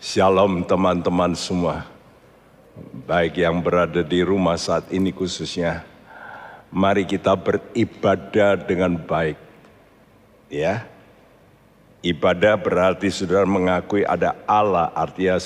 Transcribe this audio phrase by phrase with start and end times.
[0.00, 1.84] Shalom teman-teman semua.
[3.04, 5.84] Baik yang berada di rumah saat ini khususnya.
[6.72, 9.36] Mari kita beribadah dengan baik.
[10.48, 10.88] Ya.
[12.00, 15.36] Ibadah berarti saudara mengakui ada Allah, artinya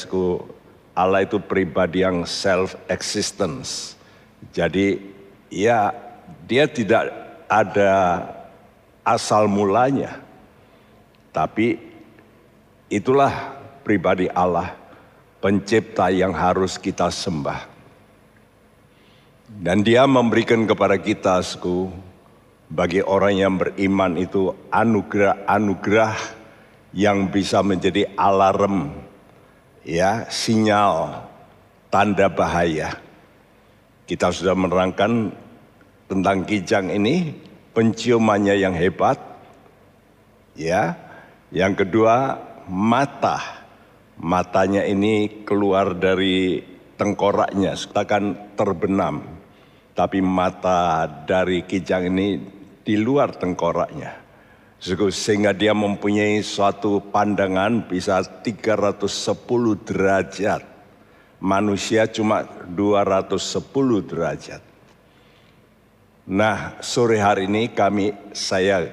[0.95, 3.99] Allah itu pribadi yang self existence.
[4.55, 5.03] Jadi
[5.51, 5.91] ya
[6.47, 7.11] dia tidak
[7.51, 8.23] ada
[9.03, 10.23] asal mulanya.
[11.35, 11.75] Tapi
[12.87, 14.73] itulah pribadi Allah,
[15.45, 17.69] pencipta yang harus kita sembah.
[19.45, 21.93] Dan dia memberikan kepada kita, suku,
[22.73, 26.17] bagi orang yang beriman itu anugerah-anugerah
[26.97, 28.97] yang bisa menjadi alarm,
[29.85, 31.29] ya sinyal,
[31.93, 32.99] tanda bahaya.
[34.09, 35.29] Kita sudah menerangkan
[36.09, 37.37] tentang kijang ini,
[37.77, 39.21] penciumannya yang hebat,
[40.57, 40.97] ya.
[41.55, 42.35] Yang kedua,
[42.67, 43.64] mata
[44.21, 46.63] matanya ini keluar dari
[46.95, 49.23] tengkoraknya, akan terbenam.
[49.95, 52.39] Tapi mata dari kijang ini
[52.83, 54.23] di luar tengkoraknya.
[54.83, 59.07] Sehingga dia mempunyai suatu pandangan bisa 310
[59.87, 60.63] derajat.
[61.41, 64.63] Manusia cuma 210 derajat.
[66.25, 68.89] Nah, sore hari ini kami saya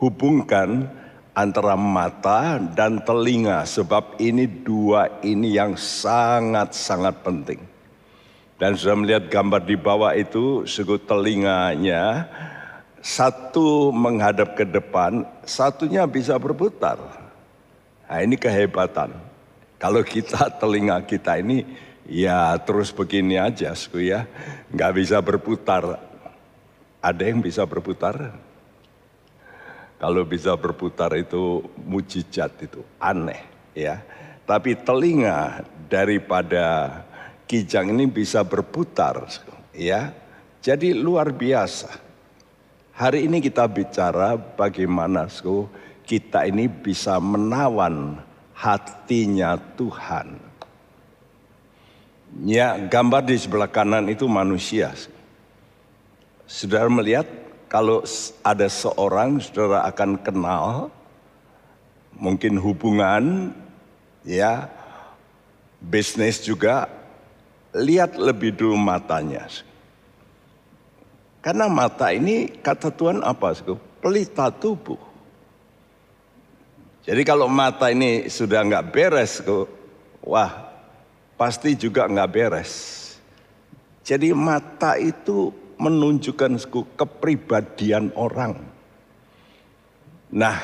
[0.00, 0.88] hubungkan
[1.34, 7.60] antara mata dan telinga sebab ini dua ini yang sangat-sangat penting.
[8.54, 12.30] Dan sudah melihat gambar di bawah itu suku telinganya
[13.04, 16.96] satu menghadap ke depan, satunya bisa berputar.
[18.08, 19.12] Nah ini kehebatan.
[19.76, 21.66] Kalau kita telinga kita ini
[22.08, 24.24] ya terus begini aja, suku ya,
[24.72, 25.98] nggak bisa berputar.
[27.04, 28.32] Ada yang bisa berputar?
[30.04, 33.40] Kalau bisa berputar itu mujizat itu aneh
[33.72, 34.04] ya.
[34.44, 37.00] Tapi telinga daripada
[37.48, 39.24] kijang ini bisa berputar
[39.72, 40.12] ya.
[40.60, 41.88] Jadi luar biasa.
[43.00, 45.24] Hari ini kita bicara bagaimana
[46.04, 48.20] kita ini bisa menawan
[48.52, 50.36] hatinya Tuhan.
[52.44, 54.92] Ya, gambar di sebelah kanan itu manusia.
[56.44, 57.24] Sudah melihat
[57.74, 58.06] kalau
[58.46, 60.94] ada seorang saudara akan kenal,
[62.14, 63.50] mungkin hubungan,
[64.22, 64.70] ya,
[65.82, 66.86] bisnis juga,
[67.74, 69.50] lihat lebih dulu matanya.
[71.42, 73.58] Karena mata ini kata Tuhan apa?
[73.98, 75.02] Pelita tubuh.
[77.02, 79.42] Jadi kalau mata ini sudah nggak beres,
[80.22, 80.70] wah
[81.34, 82.72] pasti juga nggak beres.
[84.06, 86.58] Jadi mata itu menunjukkan
[86.94, 88.58] kepribadian orang.
[90.34, 90.58] Nah,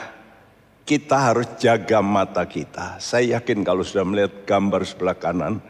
[0.83, 2.99] kita harus jaga mata kita.
[2.99, 5.63] Saya yakin kalau sudah melihat gambar sebelah kanan,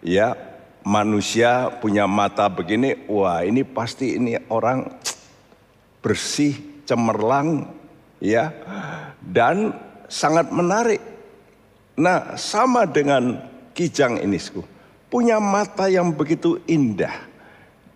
[0.00, 0.32] ya
[0.80, 4.88] manusia punya mata begini, wah ini pasti ini orang
[6.00, 6.56] bersih,
[6.88, 7.68] cemerlang,
[8.24, 8.48] ya,
[9.20, 9.76] dan
[10.08, 11.04] sangat menarik.
[12.00, 13.44] Nah, sama dengan
[13.76, 14.40] kijang ini,
[15.12, 17.29] punya mata yang begitu indah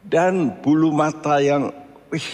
[0.05, 1.73] dan bulu mata yang
[2.13, 2.29] wih,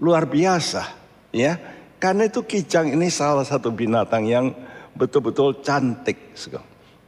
[0.00, 0.88] luar biasa
[1.30, 1.60] ya
[2.00, 4.50] karena itu kijang ini salah satu binatang yang
[4.96, 6.32] betul-betul cantik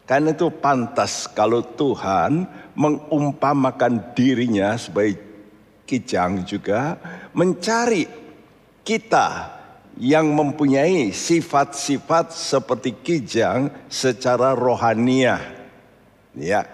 [0.05, 2.45] karena itu pantas kalau Tuhan
[2.77, 5.17] mengumpamakan dirinya sebagai
[5.89, 7.01] kijang juga
[7.33, 8.05] mencari
[8.85, 9.59] kita
[10.01, 15.37] yang mempunyai sifat-sifat seperti kijang secara rohania.
[16.33, 16.65] Ya.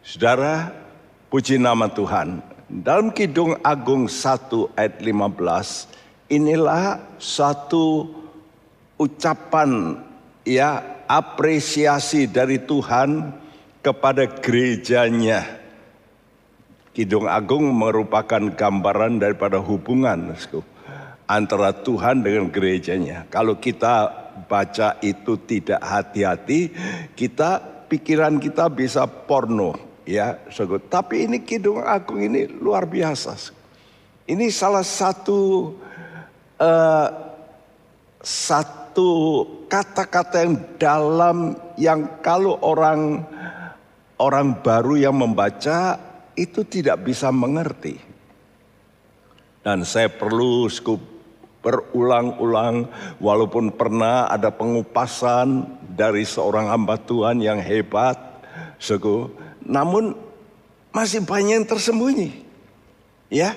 [0.00, 0.72] Saudara,
[1.26, 2.38] Puji nama Tuhan.
[2.70, 8.06] Dalam Kidung Agung 1 ayat 15, inilah satu
[8.94, 9.98] ucapan
[10.46, 13.34] ya apresiasi dari Tuhan
[13.82, 15.42] kepada gerejanya.
[16.94, 20.30] Kidung Agung merupakan gambaran daripada hubungan
[21.26, 23.26] antara Tuhan dengan gerejanya.
[23.34, 24.14] Kalau kita
[24.46, 26.70] baca itu tidak hati-hati,
[27.18, 27.58] kita
[27.90, 30.86] pikiran kita bisa porno ya sebut.
[30.86, 33.52] Tapi ini Kidung Agung ini luar biasa.
[34.26, 35.74] Ini salah satu
[36.62, 37.08] uh,
[38.22, 39.10] satu
[39.66, 41.36] kata-kata yang dalam
[41.76, 43.26] yang kalau orang
[44.16, 46.00] orang baru yang membaca
[46.38, 47.98] itu tidak bisa mengerti.
[49.66, 50.70] Dan saya perlu
[51.58, 52.86] berulang-ulang
[53.18, 58.14] walaupun pernah ada pengupasan dari seorang hamba Tuhan yang hebat,
[58.78, 60.14] suku namun
[60.94, 62.30] masih banyak yang tersembunyi.
[63.28, 63.52] Ya.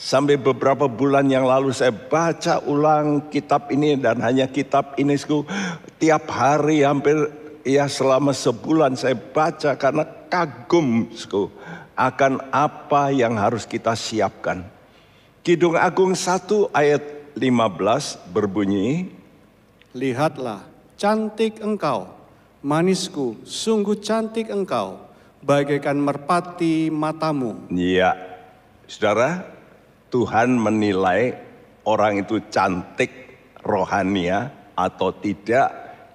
[0.00, 5.12] Sampai beberapa bulan yang lalu saya baca ulang kitab ini dan hanya kitab ini
[6.00, 7.28] tiap hari hampir
[7.68, 11.52] ya selama sebulan saya baca karena kagum sku,
[11.92, 14.64] akan apa yang harus kita siapkan.
[15.44, 17.02] Kidung Agung 1 ayat
[17.36, 19.12] 15 berbunyi,
[19.92, 20.64] Lihatlah,
[20.96, 22.08] cantik engkau,
[22.60, 25.00] manisku, sungguh cantik engkau,
[25.40, 27.68] bagaikan merpati matamu.
[27.72, 28.16] Ya,
[28.84, 29.48] saudara,
[30.12, 31.36] Tuhan menilai
[31.88, 33.10] orang itu cantik
[33.64, 35.68] rohania atau tidak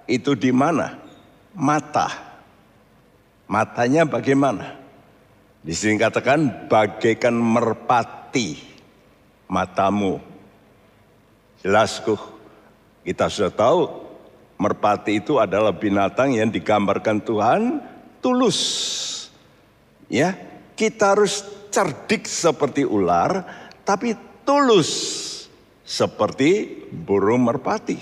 [0.06, 0.94] itu di mana?
[1.56, 2.08] Mata.
[3.46, 4.74] Matanya bagaimana?
[5.62, 8.58] Di sini katakan bagaikan merpati
[9.50, 10.18] matamu.
[11.62, 12.14] Jelasku,
[13.02, 14.05] kita sudah tahu
[14.56, 17.80] merpati itu adalah binatang yang digambarkan Tuhan
[18.24, 18.58] tulus.
[20.08, 20.36] Ya,
[20.78, 23.44] kita harus cerdik seperti ular,
[23.84, 24.16] tapi
[24.46, 24.90] tulus
[25.84, 27.98] seperti burung merpati.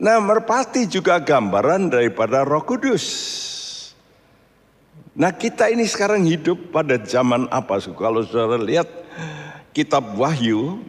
[0.00, 3.04] Nah, merpati juga gambaran daripada Roh Kudus.
[5.12, 7.76] Nah, kita ini sekarang hidup pada zaman apa?
[7.82, 8.88] Kalau saudara lihat
[9.76, 10.80] kitab Wahyu,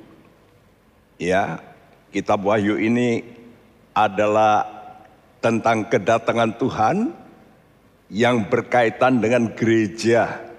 [1.19, 1.59] ya,
[2.15, 3.40] kitab Wahyu ini
[3.91, 4.67] adalah
[5.41, 6.97] tentang kedatangan Tuhan
[8.11, 10.51] yang berkaitan dengan gereja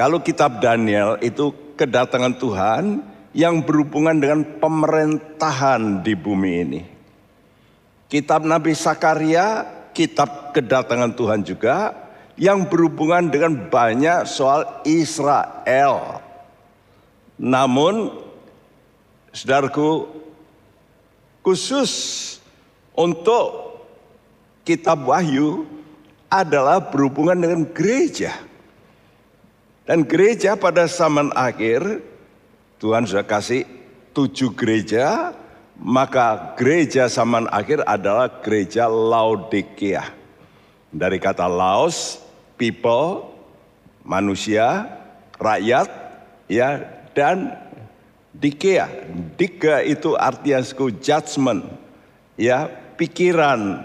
[0.00, 3.04] kalau kitab Daniel itu kedatangan Tuhan
[3.36, 6.80] yang berhubungan dengan pemerintahan di bumi ini.
[8.08, 11.92] Kitab Nabi Sakaria, kitab kedatangan Tuhan juga
[12.40, 16.24] yang berhubungan dengan banyak soal Israel.
[17.36, 18.24] Namun,
[19.36, 20.08] saudaraku,
[21.40, 21.92] khusus
[22.94, 23.80] untuk
[24.64, 25.64] kitab Wahyu
[26.30, 28.36] adalah berhubungan dengan gereja.
[29.88, 31.98] Dan gereja pada zaman akhir,
[32.78, 33.66] Tuhan sudah kasih
[34.14, 35.34] tujuh gereja,
[35.74, 40.06] maka gereja zaman akhir adalah gereja Laodikia.
[40.94, 42.22] Dari kata Laos,
[42.54, 43.34] people,
[44.06, 44.86] manusia,
[45.40, 45.88] rakyat,
[46.46, 47.56] ya, dan
[48.30, 48.86] Dikea.
[49.34, 50.62] Dika itu artinya
[51.02, 51.66] judgment,
[52.38, 53.82] ya, pikiran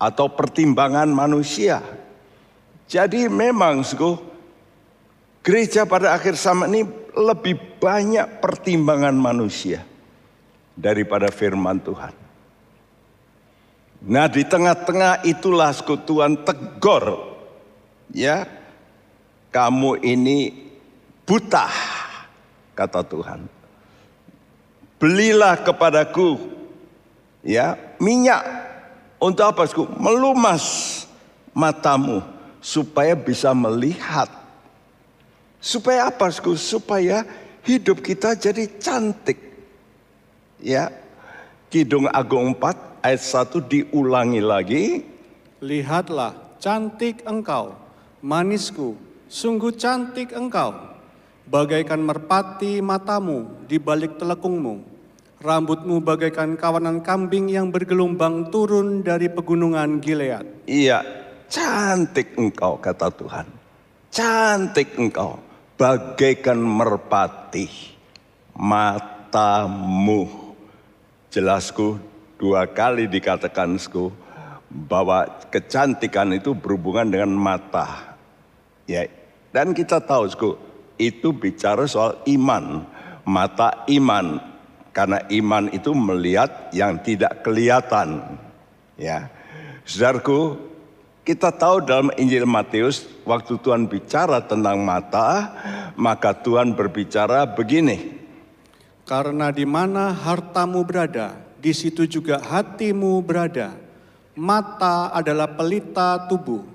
[0.00, 1.82] atau pertimbangan manusia.
[2.88, 4.32] Jadi memang suku
[5.42, 6.86] Gereja pada akhir zaman ini
[7.18, 9.82] lebih banyak pertimbangan manusia
[10.78, 12.14] daripada firman Tuhan.
[14.06, 17.34] Nah di tengah-tengah itulah sekutuan tegor.
[18.14, 18.46] Ya,
[19.50, 20.54] kamu ini
[21.26, 21.66] buta,
[22.82, 23.46] kata Tuhan.
[24.98, 26.38] Belilah kepadaku
[27.46, 28.42] ya minyak
[29.22, 29.66] untuk apa?
[29.98, 30.64] Melumas
[31.54, 32.22] matamu
[32.62, 34.42] supaya bisa melihat
[35.62, 36.26] Supaya apa?
[36.58, 37.22] Supaya
[37.62, 39.38] hidup kita jadi cantik.
[40.58, 40.90] Ya.
[41.70, 44.84] Kidung Agung 4 ayat 1 diulangi lagi.
[45.62, 47.72] Lihatlah, cantik engkau,
[48.20, 48.98] manisku,
[49.30, 50.91] sungguh cantik engkau.
[51.52, 54.88] Bagaikan merpati matamu di balik telekungmu.
[55.44, 60.64] Rambutmu bagaikan kawanan kambing yang bergelombang turun dari pegunungan Gilead.
[60.64, 61.04] Iya,
[61.52, 63.44] cantik engkau kata Tuhan.
[64.08, 65.36] Cantik engkau
[65.76, 67.68] bagaikan merpati
[68.56, 70.24] matamu.
[71.28, 72.00] Jelasku
[72.40, 73.76] dua kali dikatakan
[74.88, 78.16] bahwa kecantikan itu berhubungan dengan mata.
[78.88, 79.04] Ya,
[79.52, 80.50] dan kita tahu sku,
[81.02, 82.86] itu bicara soal iman,
[83.26, 84.38] mata iman.
[84.92, 88.38] Karena iman itu melihat yang tidak kelihatan.
[89.00, 89.32] Ya.
[89.88, 90.60] Saudaraku,
[91.24, 95.54] kita tahu dalam Injil Matius, waktu Tuhan bicara tentang mata,
[95.96, 98.20] maka Tuhan berbicara begini.
[99.08, 103.70] Karena di mana hartamu berada, di situ juga hatimu berada.
[104.34, 106.66] Mata adalah pelita tubuh.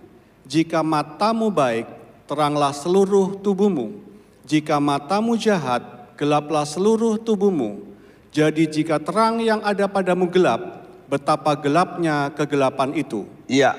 [0.48, 1.86] Jika matamu baik,
[2.24, 4.06] teranglah seluruh tubuhmu.
[4.48, 5.84] Jika matamu jahat,
[6.16, 7.84] gelaplah seluruh tubuhmu.
[8.32, 13.27] Jadi jika terang yang ada padamu gelap, betapa gelapnya kegelapan itu.
[13.51, 13.75] Iya,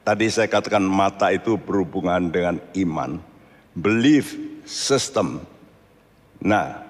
[0.00, 3.20] Tadi saya katakan mata itu berhubungan dengan iman,
[3.76, 4.32] belief
[4.64, 5.44] system.
[6.40, 6.82] Nah,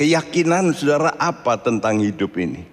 [0.00, 2.64] keyakinan saudara apa tentang hidup ini?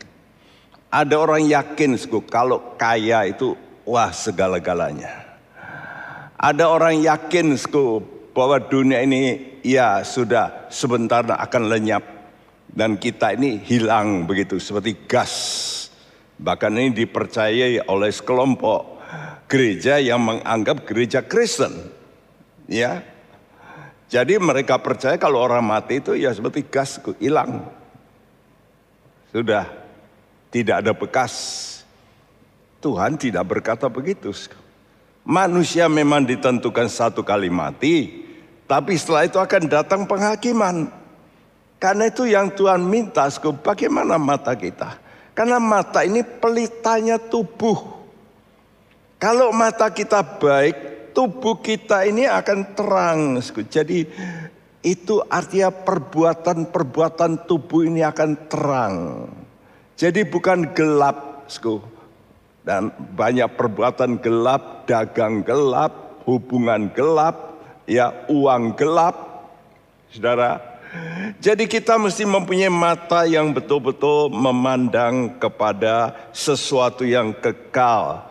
[0.88, 2.00] Ada orang yakin
[2.32, 5.28] kalau kaya itu wah segala-galanya.
[6.40, 7.60] Ada orang yakin
[8.32, 12.04] bahwa dunia ini ya sudah sebentar akan lenyap
[12.72, 15.34] dan kita ini hilang begitu seperti gas.
[16.40, 19.02] Bahkan ini dipercayai oleh sekelompok
[19.52, 21.92] gereja yang menganggap gereja Kristen.
[22.70, 23.04] Ya.
[24.08, 27.68] Jadi mereka percaya kalau orang mati itu ya seperti gas hilang.
[29.36, 29.68] Sudah
[30.48, 31.34] tidak ada bekas.
[32.80, 34.32] Tuhan tidak berkata begitu.
[35.28, 38.27] Manusia memang ditentukan satu kali mati,
[38.68, 40.92] tapi setelah itu akan datang penghakiman.
[41.80, 43.32] Karena itu yang Tuhan minta,
[43.64, 45.00] bagaimana mata kita?
[45.32, 47.96] Karena mata ini pelitanya tubuh.
[49.18, 50.76] Kalau mata kita baik,
[51.16, 53.20] tubuh kita ini akan terang.
[53.72, 54.04] Jadi
[54.84, 58.96] itu artinya perbuatan-perbuatan tubuh ini akan terang.
[59.96, 61.48] Jadi bukan gelap.
[62.68, 67.47] Dan banyak perbuatan gelap, dagang gelap, hubungan gelap,
[67.88, 69.16] ya uang gelap.
[70.12, 70.60] Saudara,
[71.40, 78.24] jadi kita mesti mempunyai mata yang betul-betul memandang kepada sesuatu yang kekal.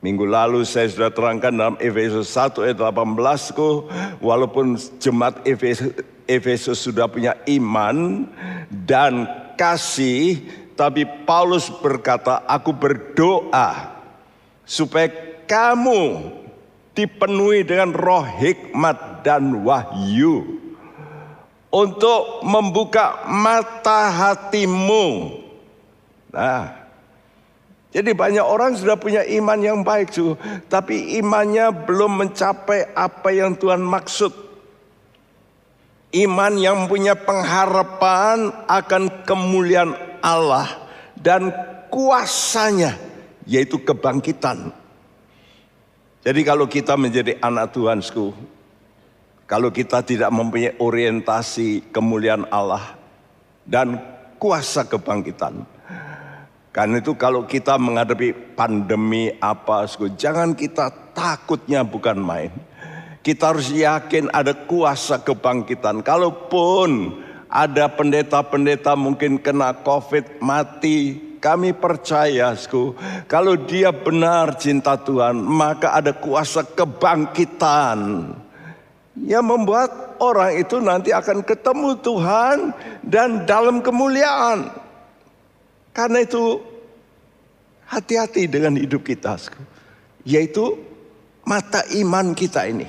[0.00, 3.84] Minggu lalu saya sudah terangkan dalam Efesus 1 ayat 18 ku,
[4.24, 5.92] walaupun jemaat Efesus,
[6.24, 8.24] Efesus sudah punya iman
[8.72, 9.28] dan
[9.60, 10.40] kasih,
[10.72, 13.92] tapi Paulus berkata, aku berdoa
[14.64, 15.12] supaya
[15.44, 16.32] kamu
[16.94, 20.60] dipenuhi dengan roh hikmat dan wahyu
[21.70, 25.38] untuk membuka mata hatimu.
[26.34, 26.80] Nah,
[27.90, 30.38] jadi banyak orang sudah punya iman yang baik, su,
[30.70, 34.30] tapi imannya belum mencapai apa yang Tuhan maksud.
[36.10, 40.66] Iman yang punya pengharapan akan kemuliaan Allah
[41.14, 41.54] dan
[41.86, 42.98] kuasanya,
[43.46, 44.79] yaitu kebangkitan.
[46.20, 48.04] Jadi kalau kita menjadi anak Tuhan,
[49.48, 52.94] kalau kita tidak mempunyai orientasi kemuliaan Allah
[53.64, 53.96] dan
[54.36, 55.64] kuasa kebangkitan.
[56.70, 62.52] Karena itu kalau kita menghadapi pandemi apa, jangan kita takutnya bukan main.
[63.20, 66.04] Kita harus yakin ada kuasa kebangkitan.
[66.04, 72.92] Kalaupun ada pendeta-pendeta mungkin kena COVID mati, kami percaya, sku,
[73.24, 78.28] kalau dia benar cinta Tuhan, maka ada kuasa kebangkitan
[79.16, 82.56] yang membuat orang itu nanti akan ketemu Tuhan
[83.00, 84.68] dan dalam kemuliaan.
[85.96, 86.60] Karena itu
[87.88, 89.40] hati-hati dengan hidup kita.
[90.22, 90.76] Yaitu
[91.48, 92.86] mata iman kita ini.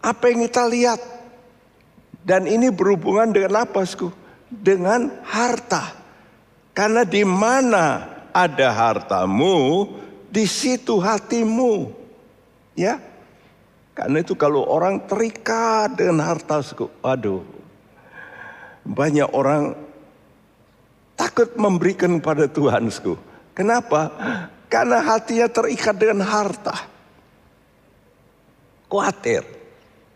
[0.00, 1.00] Apa yang kita lihat.
[2.24, 3.84] Dan ini berhubungan dengan apa?
[4.50, 5.97] Dengan harta.
[6.78, 9.90] Karena di mana ada hartamu,
[10.30, 11.90] di situ hatimu.
[12.78, 13.02] Ya,
[13.98, 16.62] karena itu kalau orang terikat dengan harta,
[17.02, 17.42] aduh,
[18.86, 19.74] banyak orang
[21.18, 22.86] takut memberikan pada Tuhan.
[23.58, 24.14] Kenapa?
[24.70, 26.78] Karena hatinya terikat dengan harta.
[28.86, 29.42] Khawatir.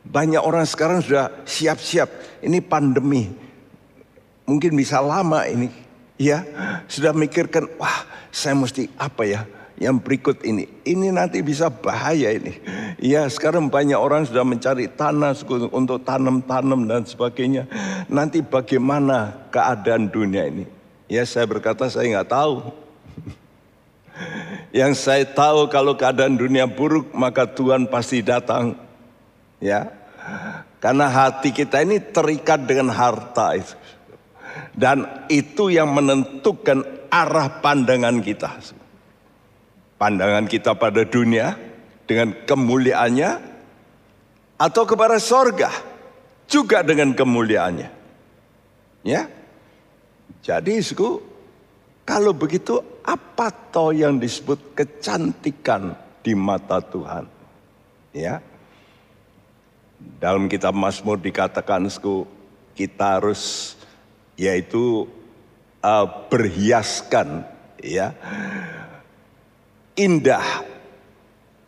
[0.07, 2.39] Banyak orang sekarang sudah siap-siap.
[2.39, 3.35] Ini pandemi.
[4.47, 5.82] Mungkin bisa lama ini.
[6.23, 6.47] Ya,
[6.87, 9.43] sudah mikirkan, wah saya mesti apa ya?
[9.83, 10.71] yang berikut ini.
[10.87, 12.55] Ini nanti bisa bahaya ini.
[13.03, 15.35] Ya sekarang banyak orang sudah mencari tanah
[15.75, 17.67] untuk tanam-tanam dan sebagainya.
[18.07, 20.71] Nanti bagaimana keadaan dunia ini?
[21.11, 22.55] Ya saya berkata saya nggak tahu.
[24.79, 28.79] Yang saya tahu kalau keadaan dunia buruk maka Tuhan pasti datang.
[29.59, 29.91] Ya.
[30.79, 33.75] Karena hati kita ini terikat dengan harta itu.
[34.73, 38.51] Dan itu yang menentukan arah pandangan kita
[40.03, 41.55] pandangan kita pada dunia
[42.11, 43.31] dengan kemuliaannya
[44.59, 45.71] atau kepada sorga
[46.51, 47.91] juga dengan kemuliaannya.
[49.07, 49.31] Ya.
[50.43, 51.23] Jadi suku,
[52.03, 55.95] kalau begitu apa toh yang disebut kecantikan
[56.27, 57.31] di mata Tuhan?
[58.11, 58.43] Ya.
[60.19, 62.27] Dalam kitab Mazmur dikatakan suku,
[62.75, 63.75] kita harus
[64.37, 65.09] yaitu
[65.85, 67.45] uh, berhiaskan
[67.83, 68.15] ya
[69.97, 70.65] indah,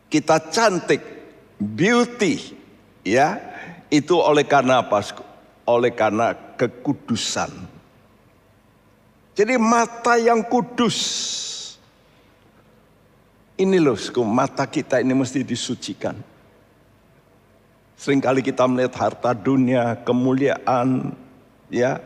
[0.09, 1.03] kita cantik,
[1.61, 2.57] beauty,
[3.05, 3.41] ya,
[3.93, 5.01] itu oleh karena apa?
[5.69, 7.51] Oleh karena kekudusan.
[9.35, 10.99] Jadi mata yang kudus.
[13.55, 16.19] Ini loh, mata kita ini mesti disucikan.
[17.95, 21.15] Seringkali kita melihat harta dunia, kemuliaan,
[21.69, 22.01] ya,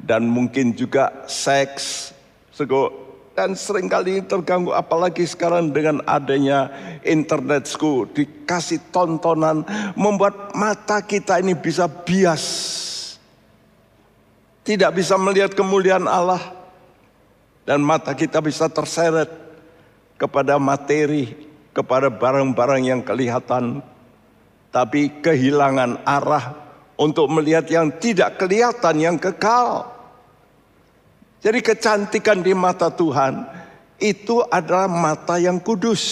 [0.00, 2.14] dan mungkin juga seks.
[2.54, 3.08] Sego.
[3.30, 6.68] Dan sering kali terganggu apalagi sekarang dengan adanya
[7.06, 9.64] internet school dikasih tontonan
[9.96, 12.44] membuat mata kita ini bisa bias.
[14.60, 16.42] Tidak bisa melihat kemuliaan Allah.
[17.64, 19.30] Dan mata kita bisa terseret
[20.20, 23.80] kepada materi kepada barang-barang yang kelihatan.
[24.70, 26.59] Tapi kehilangan arah
[27.00, 29.88] untuk melihat yang tidak kelihatan, yang kekal.
[31.40, 33.48] Jadi kecantikan di mata Tuhan
[33.96, 36.04] itu adalah mata yang kudus,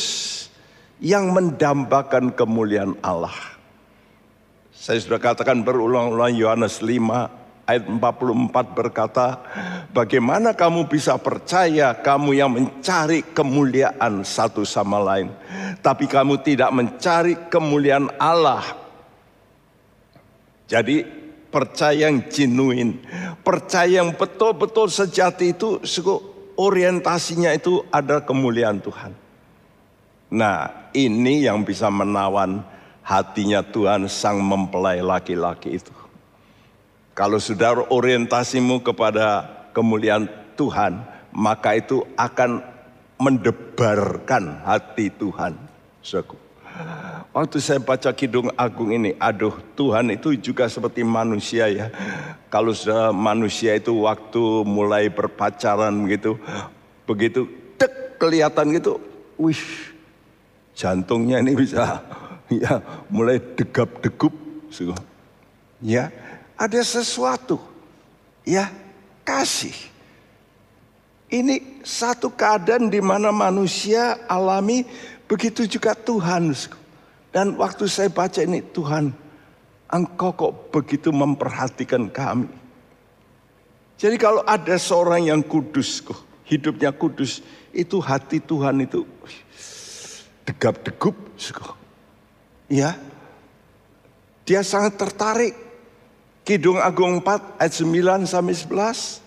[0.96, 3.36] yang mendambakan kemuliaan Allah.
[4.72, 9.44] Saya sudah katakan berulang-ulang Yohanes 5 ayat 44 berkata,
[9.92, 15.28] bagaimana kamu bisa percaya kamu yang mencari kemuliaan satu sama lain,
[15.84, 18.87] tapi kamu tidak mencari kemuliaan Allah.
[20.68, 21.00] Jadi
[21.48, 23.00] percaya yang genuine,
[23.40, 25.80] percaya yang betul-betul sejati itu
[26.60, 29.16] orientasinya itu ada kemuliaan Tuhan.
[30.28, 32.60] Nah, ini yang bisa menawan
[33.00, 35.94] hatinya Tuhan sang mempelai laki-laki itu.
[37.16, 41.00] Kalau saudara orientasimu kepada kemuliaan Tuhan,
[41.32, 42.60] maka itu akan
[43.16, 45.56] mendebarkan hati Tuhan.
[46.04, 46.36] Saudaraku.
[47.38, 51.86] Waktu saya baca Kidung Agung ini, aduh Tuhan itu juga seperti manusia ya.
[52.50, 56.34] Kalau sudah manusia itu waktu mulai berpacaran gitu,
[57.06, 57.46] begitu
[57.78, 58.98] dek kelihatan gitu,
[59.38, 59.62] wih
[60.74, 62.02] jantungnya ini bisa
[62.50, 64.34] ya mulai degap-degup.
[65.78, 66.10] Ya,
[66.58, 67.62] ada sesuatu.
[68.42, 68.66] Ya,
[69.22, 69.78] kasih.
[71.30, 74.82] Ini satu keadaan di mana manusia alami,
[75.30, 76.50] begitu juga Tuhan.
[77.28, 79.12] Dan waktu saya baca ini, Tuhan,
[79.88, 82.48] Engkau kok begitu memperhatikan kami.
[83.98, 87.40] Jadi kalau ada seorang yang kudus, kok hidupnya kudus,
[87.72, 89.04] itu hati Tuhan itu
[90.46, 91.16] degap-degup.
[92.68, 93.00] Ya,
[94.44, 95.56] dia sangat tertarik
[96.48, 99.20] Kidung Agung 4 ayat 9 sampai 11.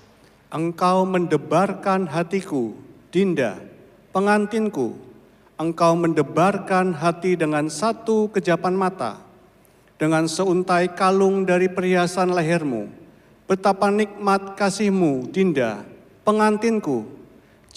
[0.49, 2.73] Engkau mendebarkan hatiku,
[3.13, 3.61] Dinda,
[4.09, 4.97] pengantinku.
[5.61, 9.21] Engkau mendebarkan hati dengan satu kejapan mata,
[10.01, 12.89] dengan seuntai kalung dari perhiasan lehermu.
[13.45, 15.85] Betapa nikmat kasihmu, Dinda,
[16.25, 17.05] pengantinku.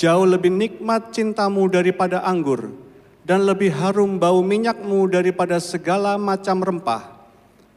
[0.01, 2.73] Jauh lebih nikmat cintamu daripada anggur,
[3.29, 7.15] dan lebih harum bau minyakmu daripada segala macam rempah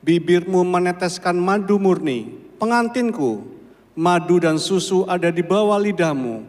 [0.08, 3.44] bibirmu meneteskan madu murni, pengantinku,
[3.92, 6.48] madu dan susu ada di bawah lidahmu,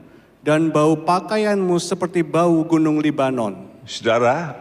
[0.48, 3.68] dan bau pakaianmu seperti bau gunung Libanon.
[3.84, 4.56] Saudara,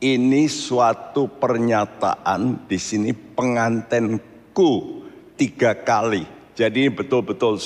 [0.00, 5.04] ini suatu pernyataan di sini pengantenku
[5.36, 6.24] tiga kali.
[6.56, 7.60] Jadi betul-betul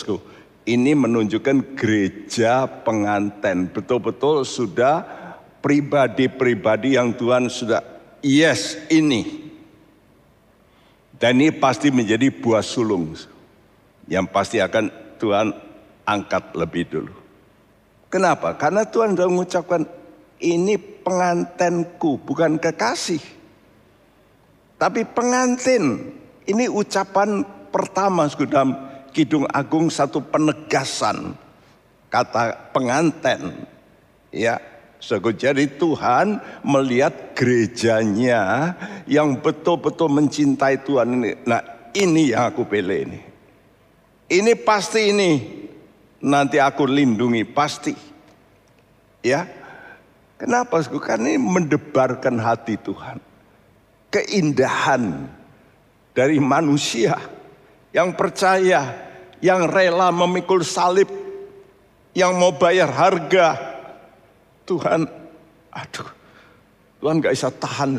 [0.67, 3.71] ini menunjukkan gereja penganten.
[3.71, 5.07] Betul-betul sudah
[5.63, 7.87] pribadi-pribadi yang Tuhan sudah
[8.19, 9.47] yes ini
[11.23, 13.15] dan ini pasti menjadi buah sulung
[14.11, 14.91] yang pasti akan
[15.23, 15.66] Tuhan
[16.07, 17.15] angkat lebih dulu.
[18.07, 18.55] Kenapa?
[18.55, 19.83] Karena Tuhan sudah mengucapkan
[20.41, 23.21] ini pengantenku bukan kekasih.
[24.79, 26.15] Tapi pengantin.
[26.47, 27.43] Ini ucapan
[27.75, 28.79] pertama dalam
[29.11, 31.35] Kidung Agung satu penegasan
[32.07, 33.67] kata penganten.
[34.31, 34.63] Ya,
[35.03, 38.75] jadi Tuhan melihat gerejanya
[39.11, 41.31] yang betul-betul mencintai Tuhan ini.
[41.43, 43.21] Nah ini yang aku pilih ini.
[44.27, 45.31] Ini pasti ini
[46.21, 47.95] nanti aku lindungi pasti.
[49.21, 49.49] Ya.
[50.37, 50.85] Kenapa?
[50.85, 53.19] Karena ini mendebarkan hati Tuhan.
[54.13, 55.29] Keindahan
[56.13, 57.17] dari manusia
[57.97, 58.93] yang percaya,
[59.41, 61.09] yang rela memikul salib,
[62.13, 63.57] yang mau bayar harga,
[64.69, 65.09] Tuhan,
[65.73, 66.09] aduh,
[67.01, 67.97] Tuhan gak bisa tahan.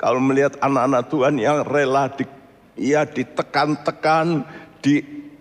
[0.00, 2.24] Kalau melihat anak-anak Tuhan yang rela di,
[2.80, 4.48] ya ditekan-tekan,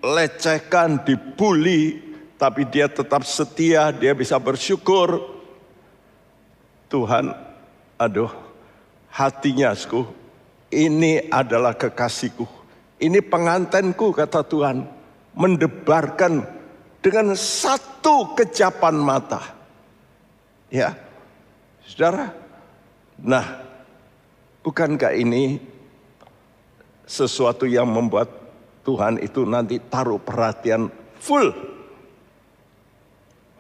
[0.02, 2.02] dilecehkan, dibully,
[2.42, 5.22] tapi dia tetap setia, dia bisa bersyukur.
[6.90, 7.32] Tuhan,
[8.02, 8.34] aduh,
[9.14, 10.04] hatinya, sku,
[10.74, 12.50] ini adalah kekasihku.
[12.98, 14.90] Ini pengantenku, kata Tuhan,
[15.38, 16.44] mendebarkan
[17.02, 19.62] dengan satu kejapan mata
[20.72, 20.96] Ya,
[21.84, 22.32] saudara.
[23.20, 23.44] Nah,
[24.64, 25.60] bukankah ini
[27.04, 28.41] sesuatu yang membuat
[28.82, 30.90] Tuhan itu nanti taruh perhatian
[31.22, 31.54] full.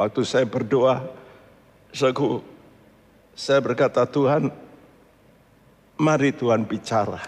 [0.01, 1.05] Waktu saya berdoa,
[3.37, 4.49] saya, berkata Tuhan,
[6.01, 7.21] mari Tuhan bicara.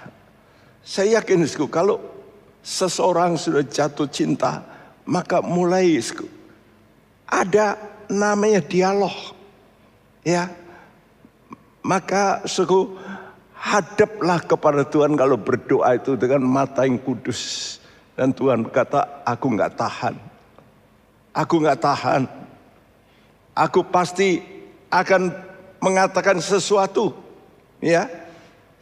[0.82, 2.02] Saya yakin kalau
[2.66, 4.66] seseorang sudah jatuh cinta,
[5.06, 6.02] maka mulai
[7.30, 7.78] ada
[8.10, 9.14] namanya dialog.
[10.26, 10.50] Ya,
[11.84, 12.96] maka suku
[13.54, 17.83] hadaplah kepada Tuhan kalau berdoa itu dengan mata yang kudus.
[18.14, 20.16] Dan Tuhan berkata, aku nggak tahan.
[21.34, 22.24] Aku nggak tahan.
[23.58, 24.42] Aku pasti
[24.94, 25.34] akan
[25.82, 27.14] mengatakan sesuatu.
[27.82, 28.08] Ya,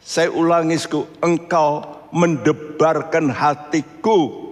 [0.02, 4.50] Saya ulangi, sku, engkau mendebarkan hatiku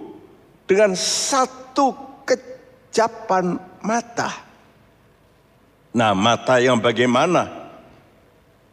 [0.63, 1.91] dengan satu
[2.23, 4.31] kejapan mata.
[5.91, 7.51] Nah, mata yang bagaimana?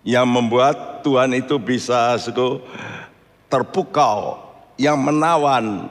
[0.07, 2.63] Yang membuat Tuhan itu bisa sku,
[3.51, 4.39] terpukau,
[4.79, 5.91] yang menawan.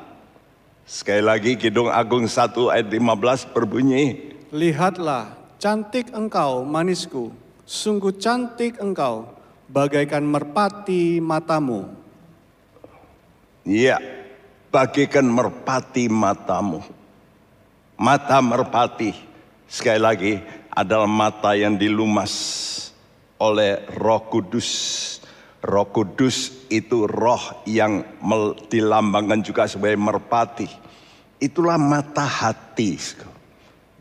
[0.87, 4.31] Sekali lagi Kidung Agung 1 ayat 15 berbunyi.
[4.55, 7.35] Lihatlah, cantik engkau manisku,
[7.67, 9.27] sungguh cantik engkau,
[9.67, 11.91] bagaikan merpati matamu.
[13.67, 13.99] Iya,
[14.71, 16.79] bagaikan merpati matamu.
[17.99, 19.11] Mata merpati,
[19.67, 20.33] sekali lagi,
[20.71, 22.31] adalah mata yang dilumas
[23.35, 25.16] oleh roh kudus.
[25.57, 28.05] Roh kudus itu roh yang
[28.69, 30.69] dilambangkan juga sebagai merpati.
[31.41, 32.97] Itulah mata hati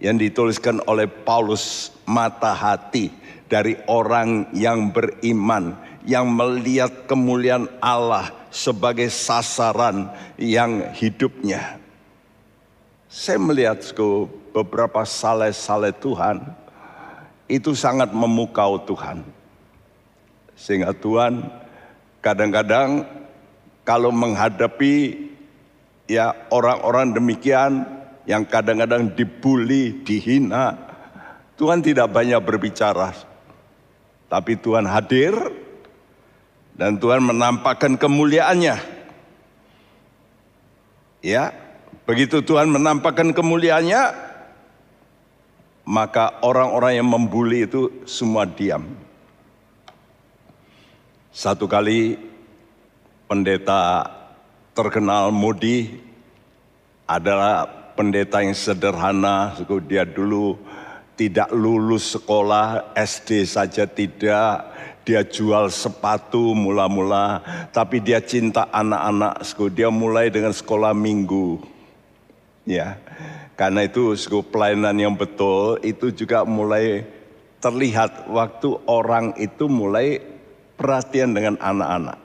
[0.00, 3.08] yang dituliskan oleh Paulus mata hati
[3.48, 11.82] dari orang yang beriman yang melihat kemuliaan Allah sebagai sasaran yang hidupnya.
[13.10, 13.80] Saya melihat
[14.54, 16.40] beberapa saleh-saleh Tuhan
[17.50, 19.24] itu sangat memukau Tuhan.
[20.56, 21.44] Sehingga Tuhan
[22.24, 23.04] kadang-kadang
[23.84, 25.28] kalau menghadapi
[26.10, 27.86] ya orang-orang demikian
[28.26, 30.74] yang kadang-kadang dibully, dihina,
[31.54, 33.14] Tuhan tidak banyak berbicara.
[34.26, 35.32] Tapi Tuhan hadir
[36.74, 38.76] dan Tuhan menampakkan kemuliaannya.
[41.22, 41.54] Ya,
[42.02, 44.02] begitu Tuhan menampakkan kemuliaannya,
[45.86, 49.05] maka orang-orang yang membuli itu semua diam.
[51.36, 52.16] Satu kali
[53.28, 54.08] pendeta
[54.72, 56.00] terkenal Modi
[57.04, 59.52] adalah pendeta yang sederhana,
[59.84, 60.56] dia dulu
[61.12, 64.64] tidak lulus sekolah, SD saja tidak,
[65.04, 69.44] dia jual sepatu mula-mula, tapi dia cinta anak-anak,
[69.76, 71.60] dia mulai dengan sekolah minggu.
[72.64, 72.96] Ya,
[73.60, 74.16] karena itu
[74.48, 77.04] pelayanan yang betul itu juga mulai
[77.60, 80.35] terlihat waktu orang itu mulai
[80.76, 82.18] perhatian dengan anak-anak.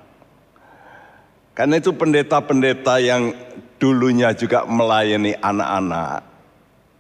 [1.52, 3.36] Karena itu pendeta-pendeta yang
[3.82, 6.24] dulunya juga melayani anak-anak,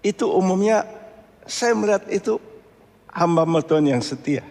[0.01, 0.83] itu umumnya
[1.45, 2.41] saya melihat itu
[3.11, 4.43] hamba Tuhan yang setia.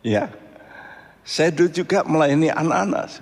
[0.00, 0.32] Ya,
[1.26, 3.20] saya dulu juga melayani anak-anak.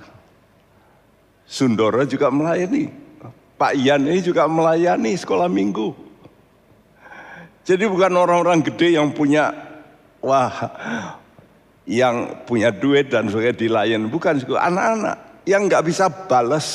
[1.46, 2.90] Sundoro juga melayani.
[3.56, 5.96] Pak Ian ini juga melayani sekolah minggu.
[7.66, 9.50] Jadi bukan orang-orang gede yang punya,
[10.22, 10.70] wah,
[11.86, 14.06] yang punya duit dan sebagainya dilayani.
[14.10, 16.66] Bukan, anak-anak yang nggak bisa balas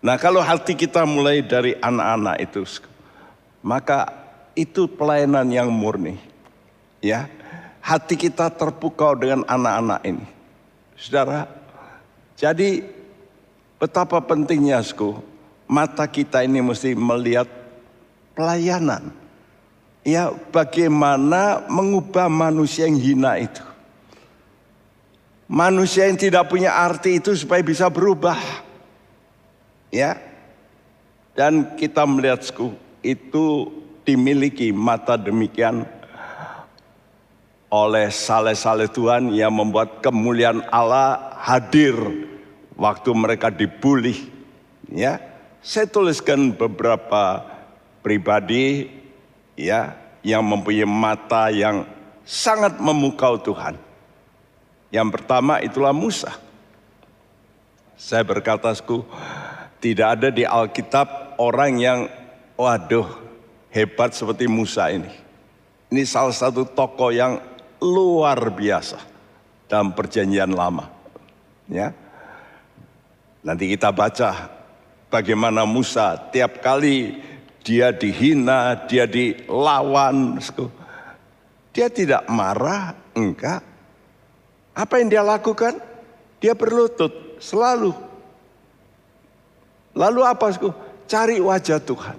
[0.00, 2.64] Nah kalau hati kita mulai dari anak-anak itu,
[3.60, 4.08] maka
[4.56, 6.16] itu pelayanan yang murni.
[7.04, 7.28] Ya,
[7.84, 10.24] hati kita terpukau dengan anak-anak ini.
[10.96, 11.44] Saudara,
[12.36, 12.84] jadi
[13.76, 15.20] betapa pentingnya, sku,
[15.68, 17.48] mata kita ini mesti melihat
[18.32, 19.12] pelayanan.
[20.00, 23.64] Ya, bagaimana mengubah manusia yang hina itu.
[25.50, 28.38] Manusia yang tidak punya arti itu supaya bisa berubah
[29.90, 30.18] Ya.
[31.34, 32.42] Dan kita melihat
[33.02, 33.70] itu
[34.06, 35.86] dimiliki mata demikian
[37.70, 41.94] oleh saleh-saleh Tuhan yang membuat kemuliaan Allah hadir
[42.74, 44.26] waktu mereka dibully.
[44.90, 45.22] Ya,
[45.62, 47.46] saya tuliskan beberapa
[48.02, 48.90] pribadi
[49.60, 49.92] ya
[50.24, 51.84] yang mempunyai mata yang
[52.24, 53.76] sangat memukau Tuhan.
[54.88, 56.34] Yang pertama itulah Musa.
[58.00, 58.72] Saya berkata,
[59.78, 61.98] tidak ada di Alkitab orang yang
[62.56, 63.06] waduh
[63.70, 65.12] hebat seperti Musa ini.
[65.90, 67.38] Ini salah satu tokoh yang
[67.80, 68.98] luar biasa
[69.68, 70.88] dalam perjanjian lama.
[71.70, 71.94] Ya.
[73.40, 74.52] Nanti kita baca
[75.08, 77.16] bagaimana Musa tiap kali
[77.60, 80.40] dia dihina, dia dilawan,
[81.70, 83.62] dia tidak marah, enggak.
[84.74, 85.76] Apa yang dia lakukan?
[86.40, 87.92] Dia berlutut selalu
[89.94, 90.54] Lalu apa?
[91.10, 92.18] Cari wajah Tuhan.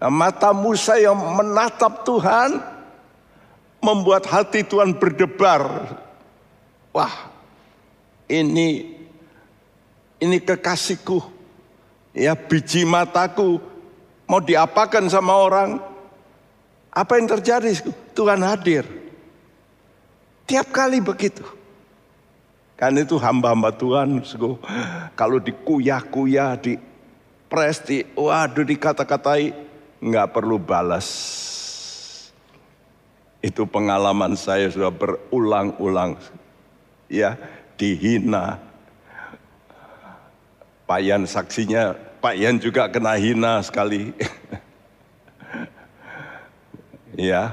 [0.00, 2.60] Nah, mata Musa yang menatap Tuhan
[3.84, 5.92] membuat hati Tuhan berdebar.
[6.96, 7.14] Wah,
[8.28, 8.96] ini
[10.20, 11.20] ini kekasihku.
[12.16, 13.58] Ya, biji mataku
[14.28, 15.70] mau diapakan sama orang?
[16.94, 17.74] Apa yang terjadi?
[18.14, 18.86] Tuhan hadir.
[20.46, 21.42] Tiap kali begitu.
[22.74, 24.20] Kan itu hamba-hamba Tuhan,
[25.14, 26.74] kalau dikuyah-kuyah, di
[27.46, 29.54] pres, di, waduh dikata-katai,
[30.02, 31.06] nggak perlu balas.
[33.38, 36.18] Itu pengalaman saya sudah berulang-ulang.
[37.06, 37.38] Ya,
[37.78, 38.58] dihina.
[40.84, 44.08] Pak Yan saksinya, Pak Yan juga kena hina sekali.
[47.28, 47.52] ya,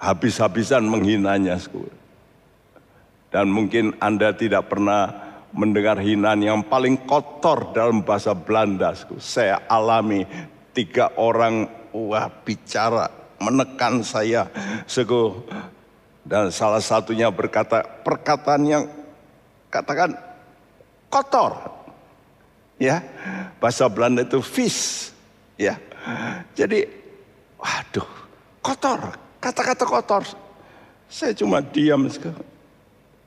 [0.00, 1.60] habis-habisan menghinanya.
[3.28, 5.12] Dan mungkin Anda tidak pernah
[5.52, 8.96] mendengar hinaan yang paling kotor dalam bahasa Belanda.
[9.20, 10.24] Saya alami
[10.72, 13.12] tiga orang wah bicara
[13.44, 14.48] menekan saya.
[14.88, 15.44] Sego.
[16.24, 18.88] Dan salah satunya berkata perkataan yang
[19.68, 20.16] katakan
[21.12, 21.83] kotor.
[22.78, 23.02] Ya.
[23.62, 25.10] Bahasa Belanda itu vis.
[25.56, 25.78] Ya.
[26.52, 26.86] Jadi
[27.56, 28.08] waduh,
[28.60, 29.00] kotor.
[29.40, 30.24] Kata-kata kotor.
[31.08, 32.48] Saya cuma diam sekarang.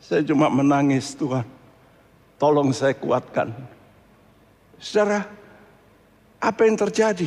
[0.01, 1.45] Saya cuma menangis Tuhan.
[2.37, 3.49] Tolong saya kuatkan.
[4.77, 5.25] Saudara,
[6.37, 7.25] apa yang terjadi?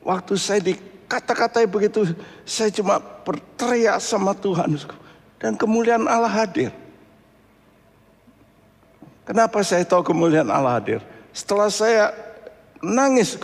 [0.00, 2.08] Waktu saya dikata-katai begitu,
[2.48, 4.80] saya cuma berteriak sama Tuhan.
[5.40, 6.72] Dan kemuliaan Allah hadir.
[9.28, 11.00] Kenapa saya tahu kemuliaan Allah hadir?
[11.30, 12.04] Setelah saya
[12.82, 13.38] nangis,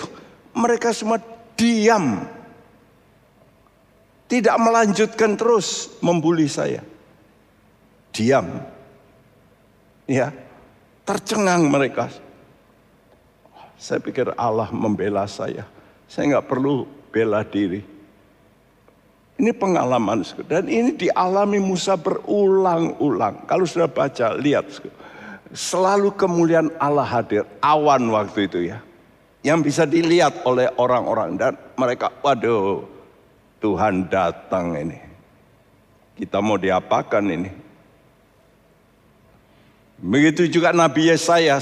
[0.57, 1.23] mereka semua
[1.55, 2.27] diam.
[4.27, 6.83] Tidak melanjutkan terus membuli saya
[8.17, 8.49] diam.
[10.09, 10.33] Ya,
[11.05, 12.09] tercengang mereka.
[13.77, 15.69] Saya pikir Allah membela saya.
[16.09, 17.85] Saya nggak perlu bela diri.
[19.37, 23.45] Ini pengalaman dan ini dialami Musa berulang-ulang.
[23.45, 24.65] Kalau sudah baca, lihat.
[25.55, 27.47] Selalu kemuliaan Allah hadir.
[27.63, 28.83] Awan waktu itu ya.
[29.47, 31.39] Yang bisa dilihat oleh orang-orang.
[31.39, 32.83] Dan mereka, waduh
[33.63, 34.99] Tuhan datang ini.
[36.17, 37.51] Kita mau diapakan ini?
[40.01, 41.61] Begitu juga Nabi Yesaya.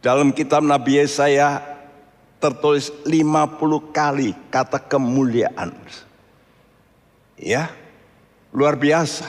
[0.00, 1.60] Dalam kitab Nabi Yesaya
[2.38, 5.74] tertulis 50 kali kata kemuliaan.
[7.36, 7.68] Ya,
[8.52, 9.28] luar biasa.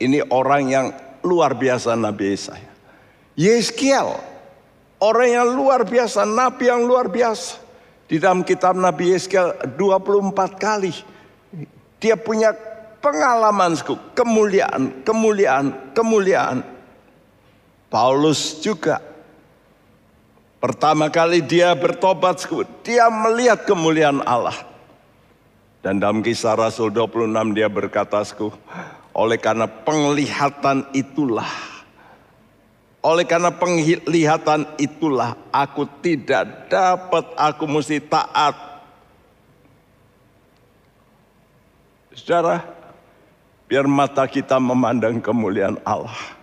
[0.00, 0.86] Ini orang yang
[1.22, 2.70] luar biasa Nabi Yesaya.
[3.38, 4.12] Yeskiel,
[5.00, 7.58] orang yang luar biasa, Nabi yang luar biasa.
[8.06, 10.92] Di dalam kitab Nabi Yeskiel 24 kali.
[11.96, 12.52] Dia punya
[13.00, 13.78] pengalaman
[14.12, 16.58] kemuliaan, kemuliaan, kemuliaan.
[17.88, 19.02] Paulus juga
[20.62, 22.42] pertama kali dia bertobat,
[22.86, 24.56] dia melihat kemuliaan Allah.
[25.82, 28.22] Dan dalam kisah Rasul 26 dia berkata,
[29.12, 31.52] oleh karena penglihatan itulah,
[33.00, 38.56] oleh karena penglihatan itulah aku tidak dapat, aku mesti taat.
[42.12, 42.82] Saudara,
[43.72, 46.36] Biar mata kita memandang kemuliaan Allah.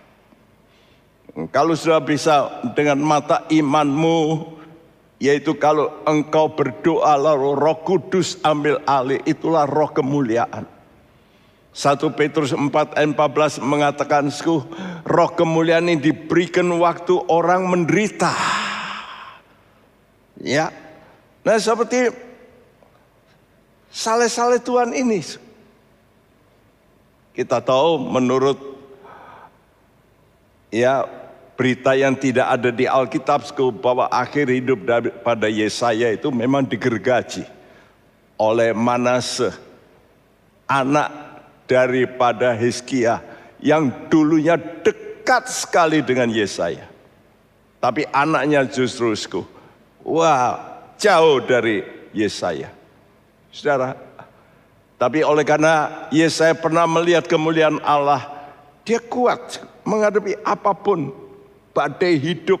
[1.54, 4.50] Kalau sudah bisa dengan mata imanmu,
[5.22, 10.66] yaitu kalau engkau berdoa lalu roh kudus ambil alih, itulah roh kemuliaan.
[11.70, 14.26] 1 Petrus 4 ayat 14 mengatakan,
[15.06, 18.34] roh kemuliaan ini diberikan waktu orang menderita.
[20.40, 20.74] Ya,
[21.46, 22.10] nah seperti
[23.92, 25.22] saleh-saleh Tuhan ini,
[27.38, 28.58] kita tahu menurut
[30.74, 31.06] ya
[31.54, 33.46] berita yang tidak ada di Alkitab
[33.78, 34.80] bahwa akhir hidup
[35.22, 37.44] pada Yesaya itu memang digergaji
[38.40, 39.52] oleh Manase
[40.64, 41.29] anak
[41.70, 43.22] daripada Hizkia
[43.62, 46.90] yang dulunya dekat sekali dengan Yesaya.
[47.78, 49.14] Tapi anaknya justru
[50.02, 50.58] wah
[50.98, 52.74] jauh dari Yesaya.
[53.54, 53.94] Saudara,
[54.98, 58.50] tapi oleh karena Yesaya pernah melihat kemuliaan Allah,
[58.82, 61.14] dia kuat menghadapi apa pun
[61.70, 62.58] badai hidup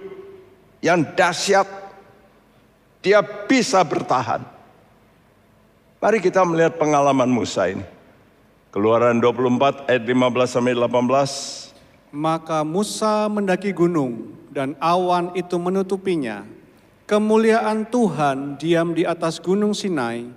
[0.78, 1.66] yang dahsyat.
[3.00, 4.44] Dia bisa bertahan.
[6.00, 7.99] Mari kita melihat pengalaman Musa ini.
[8.70, 12.14] Keluaran 24 ayat 15 sampai 18.
[12.14, 16.46] Maka Musa mendaki gunung dan awan itu menutupinya.
[17.02, 20.30] Kemuliaan Tuhan diam di atas gunung Sinai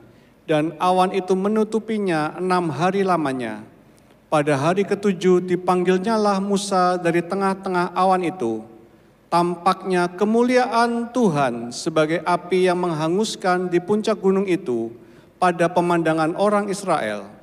[0.50, 3.62] dan awan itu menutupinya enam hari lamanya.
[4.34, 8.66] Pada hari ketujuh dipanggilnyalah Musa dari tengah-tengah awan itu.
[9.30, 14.90] Tampaknya kemuliaan Tuhan sebagai api yang menghanguskan di puncak gunung itu
[15.38, 17.43] pada pemandangan orang Israel.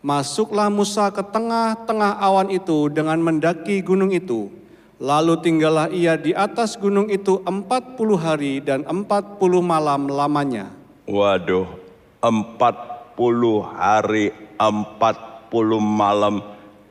[0.00, 4.48] Masuklah Musa ke tengah-tengah awan itu dengan mendaki gunung itu.
[4.96, 10.72] Lalu tinggallah ia di atas gunung itu empat puluh hari dan empat puluh malam lamanya.
[11.04, 11.68] Waduh,
[12.20, 12.76] empat
[13.12, 16.40] puluh hari, empat puluh malam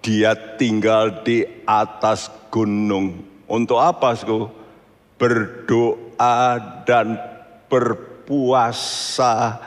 [0.05, 3.25] dia tinggal di atas gunung.
[3.49, 4.49] Untuk apa, Sku?
[5.17, 7.17] Berdoa dan
[7.69, 9.57] berpuasa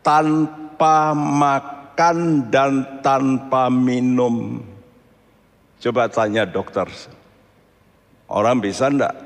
[0.00, 4.62] tanpa makan makan dan tanpa minum.
[5.82, 6.86] Coba tanya dokter.
[8.30, 9.18] Orang bisa enggak?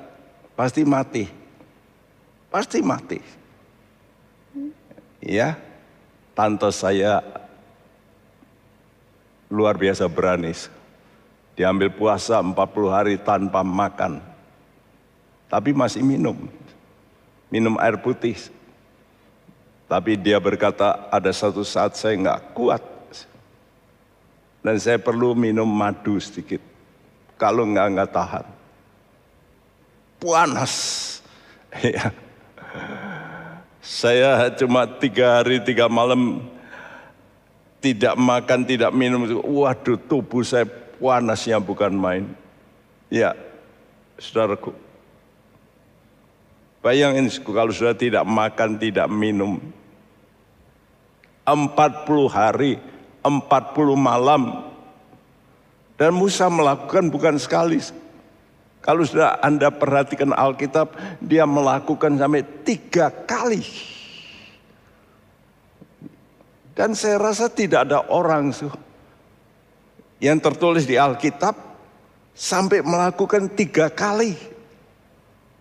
[0.57, 1.29] Pasti mati.
[2.49, 3.21] Pasti mati.
[5.21, 5.61] Ya,
[6.33, 7.21] tante saya
[9.53, 10.57] luar biasa berani.
[11.53, 12.57] Diambil puasa 40
[12.89, 14.25] hari tanpa makan.
[15.53, 16.49] Tapi masih minum.
[17.53, 18.49] Minum air putih.
[19.93, 22.81] Tapi dia berkata ada satu saat saya nggak kuat.
[24.65, 26.65] Dan saya perlu minum madu sedikit.
[27.37, 28.47] Kalau nggak nggak tahan
[30.23, 30.75] panas.
[31.83, 32.13] Ya.
[33.81, 36.45] Saya cuma tiga hari tiga malam
[37.81, 39.25] tidak makan tidak minum.
[39.41, 40.69] Waduh tubuh saya
[41.01, 42.29] panasnya bukan main.
[43.09, 43.33] Ya,
[44.21, 44.77] saudaraku.
[46.85, 49.57] Bayangin kalau sudah tidak makan, tidak minum.
[51.47, 52.79] 40 hari,
[53.23, 53.33] 40
[53.99, 54.73] malam.
[55.99, 57.79] Dan Musa melakukan bukan sekali,
[58.83, 63.63] kalau sudah Anda perhatikan Alkitab, dia melakukan sampai tiga kali.
[66.75, 68.51] Dan saya rasa tidak ada orang
[70.19, 71.55] yang tertulis di Alkitab
[72.35, 74.35] sampai melakukan tiga kali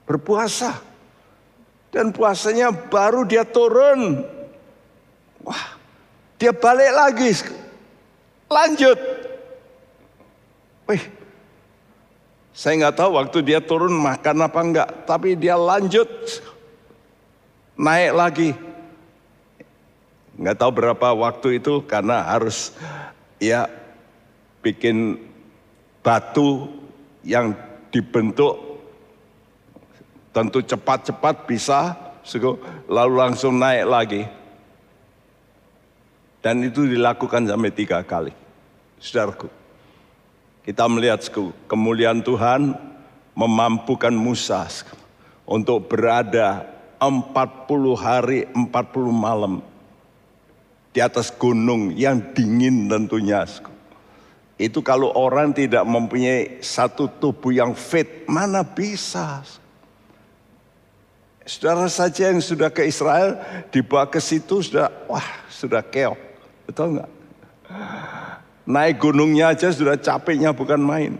[0.10, 0.82] berpuasa.
[1.91, 4.24] Dan puasanya baru dia turun.
[5.41, 5.77] Wah,
[6.38, 7.30] dia balik lagi.
[8.51, 8.99] Lanjut.
[10.89, 11.04] Wih,
[12.51, 16.10] saya nggak tahu waktu dia turun makan apa enggak, tapi dia lanjut
[17.80, 18.49] naik lagi.
[20.36, 22.75] Nggak tahu berapa waktu itu karena harus
[23.39, 23.71] ya
[24.62, 25.17] bikin
[26.04, 26.69] batu
[27.21, 27.54] yang
[27.93, 28.58] dibentuk
[30.32, 31.95] tentu cepat-cepat bisa
[32.88, 34.40] lalu langsung naik lagi.
[36.41, 38.34] Dan itu dilakukan sampai tiga kali.
[38.97, 39.49] Saudaraku.
[40.62, 41.25] Kita melihat
[41.65, 42.77] kemuliaan Tuhan
[43.34, 44.69] memampukan Musa
[45.45, 46.69] untuk berada
[47.01, 47.34] 40
[47.97, 48.69] hari 40
[49.10, 49.65] malam
[50.93, 53.41] di atas gunung yang dingin tentunya.
[54.62, 59.41] Itu kalau orang tidak mempunyai satu tubuh yang fit, mana bisa?
[61.41, 63.41] Saudara saja yang sudah ke Israel
[63.73, 66.31] dibawa ke situ sudah wah sudah keok,
[66.71, 67.12] betul nggak?
[68.63, 71.19] Naik gunungnya aja sudah capeknya bukan main.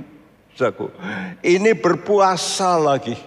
[0.56, 0.88] Saudaraku.
[1.44, 3.20] Ini berpuasa lagi.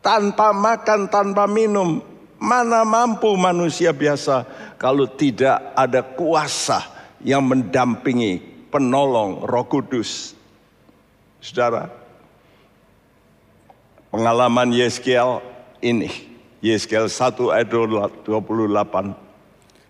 [0.00, 2.00] Tanpa makan, tanpa minum.
[2.38, 4.46] Mana mampu manusia biasa
[4.78, 6.86] kalau tidak ada kuasa
[7.18, 8.38] yang mendampingi
[8.70, 10.38] penolong roh kudus.
[11.42, 11.90] Saudara,
[14.14, 15.42] pengalaman Yeskiel
[15.82, 16.30] ini.
[16.62, 19.27] Yeskiel 1 ayat 28.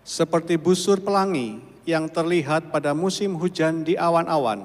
[0.08, 4.64] Seperti busur pelangi yang terlihat pada musim hujan di awan-awan.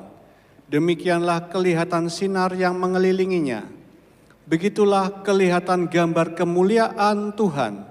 [0.71, 3.67] Demikianlah kelihatan sinar yang mengelilinginya.
[4.47, 7.83] Begitulah kelihatan gambar kemuliaan Tuhan.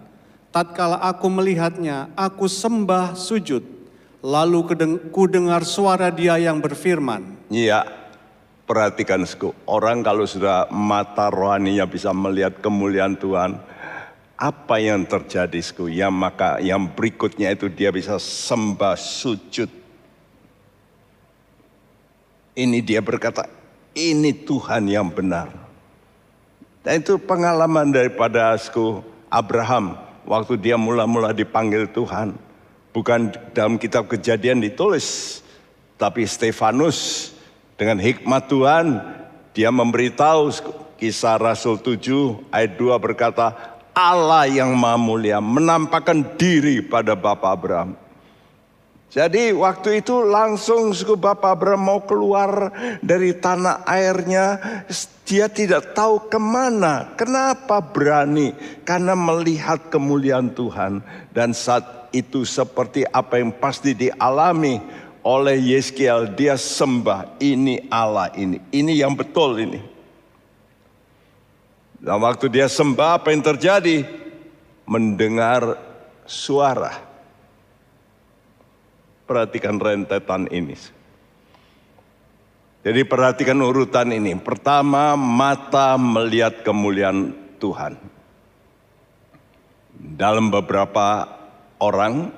[0.49, 3.61] Tatkala aku melihatnya, aku sembah sujud.
[4.25, 4.73] Lalu
[5.12, 7.53] ku dengar suara dia yang berfirman.
[7.53, 7.85] Iya,
[8.65, 9.29] perhatikan
[9.69, 13.61] Orang kalau sudah mata rohaninya bisa melihat kemuliaan Tuhan,
[14.42, 19.70] apa yang terjadi ya maka yang berikutnya itu dia bisa sembah sujud.
[22.59, 23.46] Ini dia berkata
[23.94, 25.46] ini Tuhan yang benar.
[26.83, 29.94] Dan itu pengalaman daripada asku Abraham
[30.26, 32.35] waktu dia mula-mula dipanggil Tuhan.
[32.90, 35.38] Bukan dalam kitab kejadian ditulis
[35.94, 37.31] tapi Stefanus
[37.78, 39.00] dengan hikmat Tuhan
[39.55, 40.50] dia memberitahu
[40.98, 47.92] kisah Rasul 7 ayat 2 berkata Allah yang maha mulia menampakkan diri pada Bapak Abraham.
[49.12, 52.72] Jadi waktu itu langsung suku Bapak Abraham mau keluar
[53.05, 54.57] dari tanah airnya.
[55.28, 57.12] Dia tidak tahu ke mana.
[57.20, 58.57] Kenapa berani?
[58.88, 61.05] Karena melihat kemuliaan Tuhan.
[61.28, 64.81] Dan saat itu seperti apa yang pasti dialami
[65.20, 66.33] oleh Yeskiel.
[66.33, 68.64] Dia sembah ini Allah ini.
[68.72, 69.91] Ini yang betul ini.
[72.03, 74.03] Dan waktu dia sembah apa yang terjadi?
[74.90, 75.78] Mendengar
[76.26, 76.98] suara.
[79.22, 80.74] Perhatikan rentetan ini.
[82.82, 84.34] Jadi perhatikan urutan ini.
[84.34, 87.30] Pertama, mata melihat kemuliaan
[87.62, 87.94] Tuhan.
[89.94, 91.30] Dalam beberapa
[91.78, 92.34] orang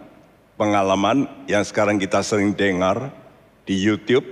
[0.61, 3.09] pengalaman yang sekarang kita sering dengar
[3.65, 4.29] di YouTube,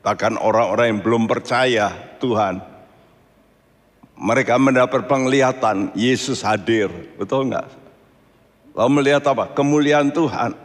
[0.00, 2.64] bahkan orang-orang yang belum percaya Tuhan,
[4.18, 7.70] mereka mendapat penglihatan Yesus hadir, betul nggak?
[8.74, 9.54] Lalu melihat apa?
[9.54, 10.58] Kemuliaan Tuhan.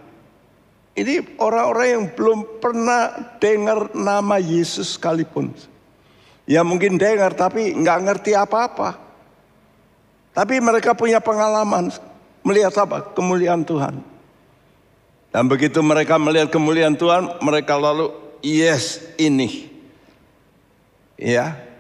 [0.93, 5.54] Ini orang-orang yang belum pernah dengar nama Yesus sekalipun.
[6.45, 8.97] Ya mungkin dengar tapi nggak ngerti apa-apa.
[10.34, 11.93] Tapi mereka punya pengalaman
[12.45, 13.14] melihat apa?
[13.14, 14.01] Kemuliaan Tuhan.
[15.34, 18.14] Dan begitu mereka melihat kemuliaan Tuhan, mereka lalu
[18.45, 19.66] yes ini.
[21.18, 21.72] Ya.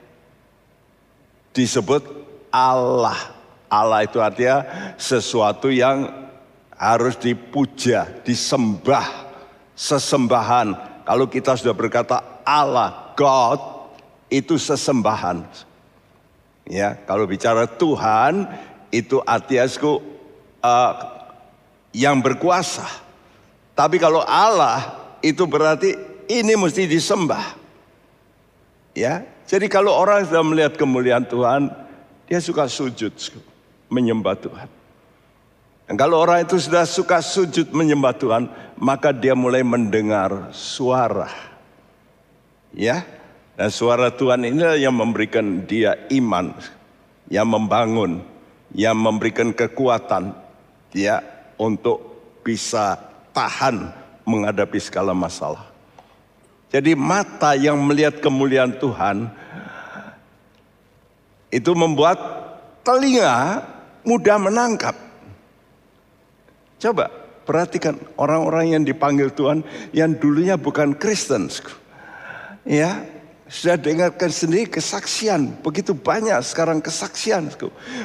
[1.53, 2.03] Disebut
[2.49, 3.17] Allah.
[3.69, 4.65] Allah itu artinya
[5.01, 6.09] sesuatu yang
[6.77, 9.33] harus dipuja, disembah,
[9.73, 11.01] sesembahan.
[11.07, 13.89] Kalau kita sudah berkata Allah, God,
[14.29, 15.45] itu sesembahan.
[16.69, 18.47] Ya, kalau bicara Tuhan
[18.93, 19.65] itu artinya
[20.63, 20.93] uh,
[21.93, 22.85] yang berkuasa.
[23.73, 25.97] Tapi kalau Allah itu berarti
[26.29, 27.62] ini mesti disembah.
[28.93, 31.73] Ya, jadi kalau orang sudah melihat kemuliaan Tuhan,
[32.29, 33.13] dia suka sujud
[33.89, 34.69] menyembah Tuhan.
[35.89, 41.27] Dan kalau orang itu sudah suka sujud menyembah Tuhan, maka dia mulai mendengar suara.
[42.69, 43.01] Ya,
[43.57, 46.53] dan suara Tuhan ini yang memberikan dia iman,
[47.33, 48.21] yang membangun,
[48.73, 50.37] yang memberikan kekuatan
[50.93, 51.21] dia
[51.57, 52.01] untuk
[52.45, 52.97] bisa
[53.33, 53.89] tahan
[54.25, 55.72] menghadapi segala masalah.
[56.73, 59.29] Jadi mata yang melihat kemuliaan Tuhan
[61.53, 62.17] itu membuat
[62.81, 63.61] telinga
[64.01, 64.97] mudah menangkap.
[66.81, 67.13] Coba
[67.45, 69.61] perhatikan orang-orang yang dipanggil Tuhan
[69.93, 71.45] yang dulunya bukan Kristen.
[72.65, 73.05] Ya,
[73.45, 75.61] sudah dengarkan sendiri kesaksian.
[75.61, 77.53] Begitu banyak sekarang kesaksian.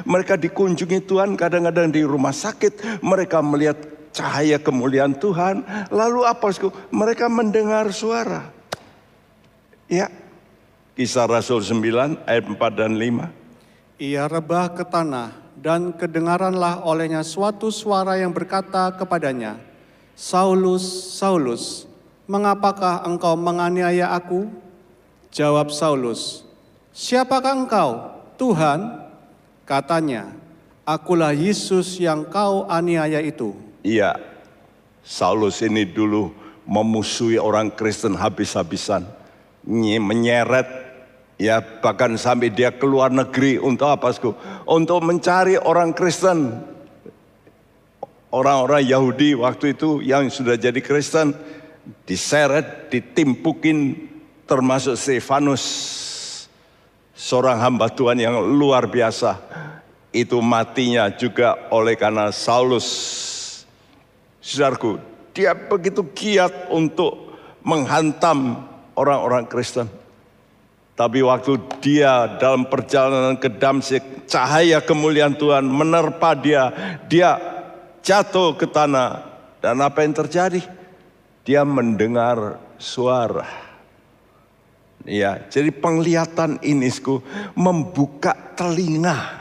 [0.05, 3.01] Mereka dikunjungi Tuhan kadang-kadang di rumah sakit.
[3.01, 3.81] Mereka melihat
[4.12, 5.64] cahaya kemuliaan Tuhan.
[5.89, 6.53] Lalu apa?
[6.93, 8.58] Mereka mendengar suara.
[9.89, 10.12] Ya,
[11.01, 13.32] kisah Rasul 9 ayat 4 dan 5.
[13.97, 19.57] Ia rebah ke tanah dan kedengaranlah olehnya suatu suara yang berkata kepadanya,
[20.12, 20.84] Saulus,
[21.16, 21.89] Saulus,
[22.28, 24.53] mengapakah engkau menganiaya aku?
[25.32, 26.45] Jawab Saulus,
[26.93, 28.12] siapakah engkau?
[28.36, 29.09] Tuhan,
[29.64, 30.36] katanya,
[30.84, 33.57] akulah Yesus yang kau aniaya itu.
[33.80, 34.20] Iya,
[35.01, 36.28] Saulus ini dulu
[36.68, 39.16] memusuhi orang Kristen habis-habisan
[39.69, 40.89] menyeret
[41.37, 44.33] ya bahkan sampai dia keluar negeri untuk apa sku?
[44.64, 46.64] Untuk mencari orang Kristen.
[48.29, 51.33] Orang-orang Yahudi waktu itu yang sudah jadi Kristen
[52.05, 54.09] diseret, ditimpukin
[54.45, 55.64] termasuk Stefanus
[57.16, 59.41] seorang hamba Tuhan yang luar biasa.
[60.12, 62.87] Itu matinya juga oleh karena Saulus.
[64.45, 65.01] Saudaraku,
[65.33, 68.64] dia begitu giat untuk menghantam
[68.99, 69.86] orang-orang Kristen.
[70.99, 76.74] Tapi waktu dia dalam perjalanan ke Damsik, cahaya kemuliaan Tuhan menerpa dia,
[77.07, 77.38] dia
[78.03, 79.22] jatuh ke tanah.
[79.62, 80.59] Dan apa yang terjadi?
[81.46, 83.46] Dia mendengar suara.
[85.07, 86.90] Ya, jadi penglihatan ini
[87.55, 89.38] membuka telinga.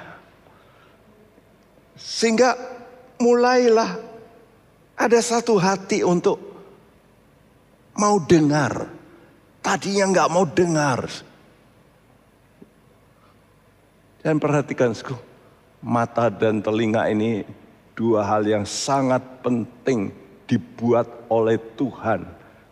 [1.98, 2.54] Sehingga
[3.18, 3.98] mulailah
[4.94, 6.38] ada satu hati untuk
[7.98, 8.97] mau dengar
[9.68, 11.12] Tadinya nggak mau dengar.
[14.24, 14.96] Dan perhatikan,
[15.84, 17.44] mata dan telinga ini
[17.92, 20.16] dua hal yang sangat penting
[20.48, 22.24] dibuat oleh Tuhan.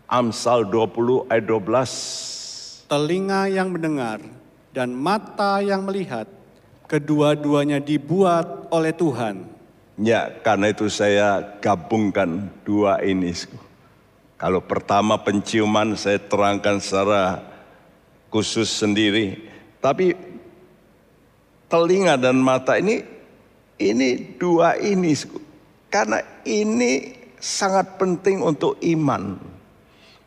[0.08, 2.88] Amsal 20 ayat 12.
[2.88, 4.24] Telinga yang mendengar
[4.72, 6.32] dan mata yang melihat,
[6.88, 9.44] kedua-duanya dibuat oleh Tuhan.
[10.00, 13.36] Ya, karena itu saya gabungkan dua ini.
[14.36, 17.40] Kalau pertama penciuman saya terangkan secara
[18.28, 19.48] khusus sendiri.
[19.80, 20.12] Tapi
[21.72, 23.00] telinga dan mata ini
[23.80, 25.16] ini dua ini
[25.88, 29.40] karena ini sangat penting untuk iman.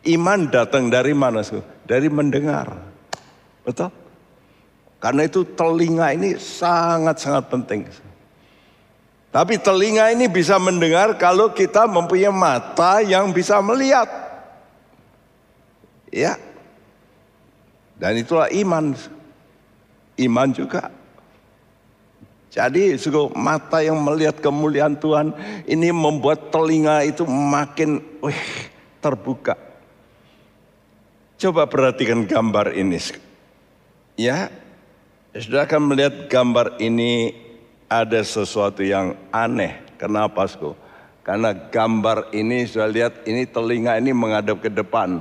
[0.08, 1.44] Iman datang dari mana?
[1.84, 2.72] Dari mendengar.
[3.60, 3.92] Betul?
[4.98, 7.84] Karena itu telinga ini sangat-sangat penting.
[9.28, 14.08] Tapi telinga ini bisa mendengar kalau kita mempunyai mata yang bisa melihat.
[16.08, 16.40] Ya.
[18.00, 18.96] Dan itulah iman.
[20.16, 20.88] Iman juga.
[22.48, 25.36] Jadi suku mata yang melihat kemuliaan Tuhan
[25.68, 28.44] ini membuat telinga itu makin wih,
[29.04, 29.54] terbuka.
[31.38, 32.98] Coba perhatikan gambar ini.
[34.18, 34.50] Ya,
[35.36, 37.30] sudah akan melihat gambar ini
[37.88, 39.80] ada sesuatu yang aneh.
[39.96, 40.76] Kenapa, Sko?
[41.24, 45.20] Karena gambar ini sudah lihat ini telinga ini menghadap ke depan.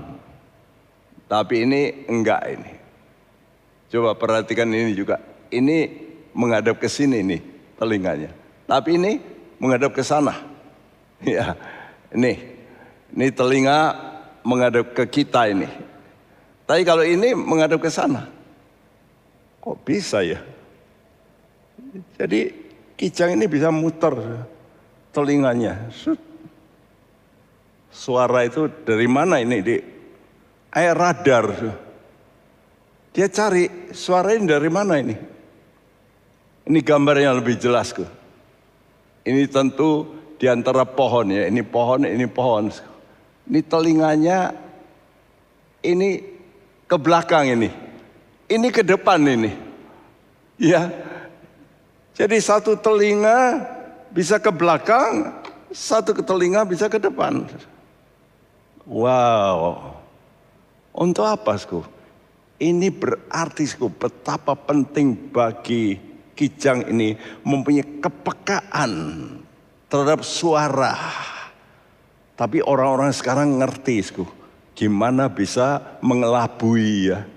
[1.27, 2.71] Tapi ini enggak ini.
[3.91, 5.19] Coba perhatikan ini juga.
[5.51, 7.41] Ini menghadap ke sini nih
[7.75, 8.31] telinganya.
[8.67, 9.19] Tapi ini
[9.59, 10.35] menghadap ke sana.
[11.17, 11.57] Ya,
[12.13, 12.37] ini.
[13.09, 13.97] Ini telinga
[14.45, 15.65] menghadap ke kita ini.
[16.69, 18.29] Tapi kalau ini menghadap ke sana.
[19.57, 20.37] Kok bisa ya?
[22.17, 22.51] Jadi
[22.97, 24.13] kijang ini bisa muter
[25.13, 25.89] telinganya.
[27.89, 29.57] Suara itu dari mana ini?
[29.65, 29.75] Di
[30.73, 31.45] air radar.
[33.13, 35.15] Dia cari suara ini dari mana ini?
[36.67, 37.95] Ini gambarnya lebih jelas.
[39.25, 40.05] Ini tentu
[40.37, 41.49] di antara pohon ya.
[41.49, 42.69] Ini pohon, ini pohon.
[43.47, 44.53] Ini telinganya,
[45.81, 46.19] ini
[46.85, 47.69] ke belakang ini.
[48.47, 49.51] Ini ke depan ini.
[50.61, 50.91] Ya.
[52.17, 53.61] Jadi satu telinga
[54.09, 55.37] bisa ke belakang,
[55.69, 57.45] satu ke telinga bisa ke depan.
[58.89, 59.93] Wow.
[60.97, 61.85] Untuk apa, Sku?
[62.57, 66.01] Ini berarti, Sku, betapa penting bagi
[66.33, 67.13] Kijang ini
[67.45, 68.93] mempunyai kepekaan
[69.85, 70.97] terhadap suara.
[72.33, 74.25] Tapi orang-orang sekarang ngerti, Sku,
[74.73, 77.29] gimana bisa mengelabui ya.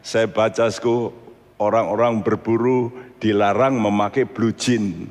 [0.00, 1.12] Saya baca, Sku,
[1.60, 5.10] orang-orang berburu dilarang memakai blue jean.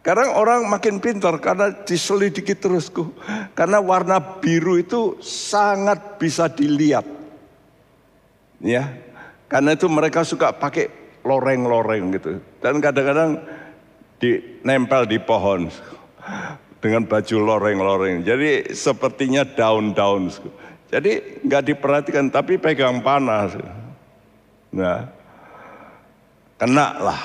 [0.00, 3.12] Sekarang orang makin pintar karena diselidiki terusku.
[3.52, 7.04] Karena warna biru itu sangat bisa dilihat.
[8.64, 8.96] Ya,
[9.52, 10.88] karena itu mereka suka pakai
[11.20, 12.40] loreng-loreng gitu.
[12.64, 13.44] Dan kadang-kadang
[14.16, 15.68] dinempel di pohon
[16.82, 18.24] dengan baju loreng-loreng.
[18.24, 20.32] Jadi sepertinya daun-daun.
[20.86, 23.58] Jadi nggak diperhatikan tapi pegang panas.
[24.70, 25.15] Nah,
[26.56, 27.22] kena lah.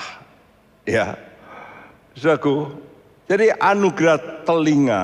[0.82, 1.14] Ya,
[2.12, 2.68] Saudaraku,
[3.30, 5.02] jadi anugerah telinga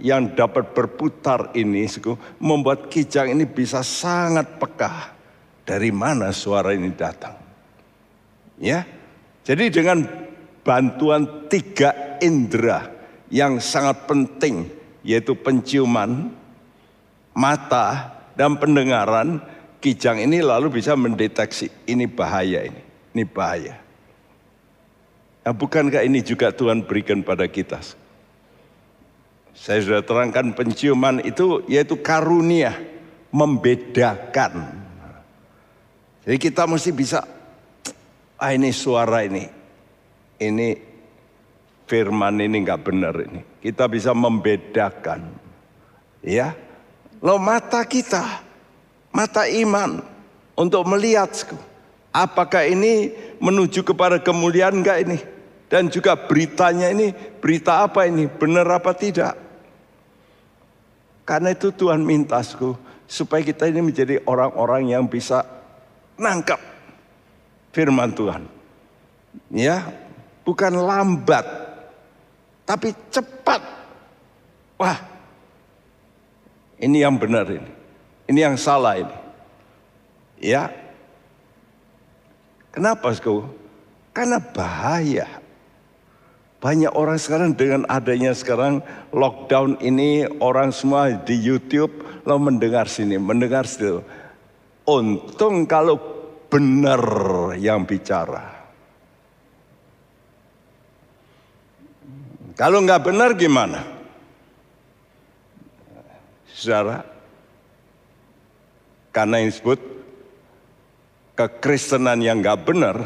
[0.00, 1.84] yang dapat berputar ini
[2.40, 5.12] membuat kijang ini bisa sangat peka
[5.66, 7.36] dari mana suara ini datang.
[8.60, 8.86] Ya.
[9.40, 10.04] Jadi dengan
[10.60, 12.86] bantuan tiga indera
[13.32, 14.68] yang sangat penting
[15.00, 16.28] yaitu penciuman,
[17.32, 19.40] mata dan pendengaran,
[19.80, 22.82] kijang ini lalu bisa mendeteksi ini bahaya ini,
[23.14, 23.76] ini bahaya.
[25.40, 27.80] Nah, bukankah ini juga Tuhan berikan pada kita?
[29.56, 32.76] Saya sudah terangkan penciuman itu yaitu karunia
[33.34, 34.78] membedakan.
[36.22, 37.24] Jadi kita mesti bisa,
[38.36, 39.48] ah ini suara ini,
[40.38, 40.76] ini
[41.88, 43.40] firman ini nggak benar ini.
[43.58, 45.34] Kita bisa membedakan,
[46.22, 46.54] ya.
[47.20, 48.44] Lo mata kita,
[49.12, 50.00] mata iman
[50.56, 51.32] untuk melihat
[52.10, 55.18] apakah ini menuju kepada kemuliaan enggak ini?
[55.70, 58.26] Dan juga beritanya ini, berita apa ini?
[58.26, 59.38] Benar apa tidak?
[61.22, 62.74] Karena itu Tuhan mintasku
[63.06, 65.46] supaya kita ini menjadi orang-orang yang bisa
[66.18, 66.58] nangkap
[67.70, 68.50] firman Tuhan.
[69.54, 69.94] Ya,
[70.42, 71.46] bukan lambat,
[72.66, 73.62] tapi cepat.
[74.74, 74.98] Wah,
[76.82, 77.70] ini yang benar ini.
[78.26, 79.16] Ini yang salah ini.
[80.42, 80.70] Ya,
[82.70, 83.50] Kenapa, Sko?
[84.14, 85.26] Karena bahaya.
[86.60, 88.84] Banyak orang sekarang dengan adanya sekarang
[89.16, 94.04] lockdown ini orang semua di YouTube lo mendengar sini, mendengar situ.
[94.84, 95.96] Untung kalau
[96.52, 97.00] benar
[97.56, 98.60] yang bicara.
[102.60, 103.80] Kalau nggak benar gimana?
[106.52, 107.00] Saudara,
[109.16, 109.80] karena yang disebut
[111.40, 112.96] kekristenan yang nggak benar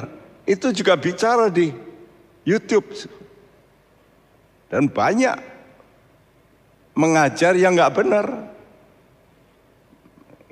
[0.48, 1.70] itu juga bicara di
[2.42, 2.90] YouTube
[4.68, 5.36] dan banyak
[6.94, 8.26] mengajar yang nggak benar.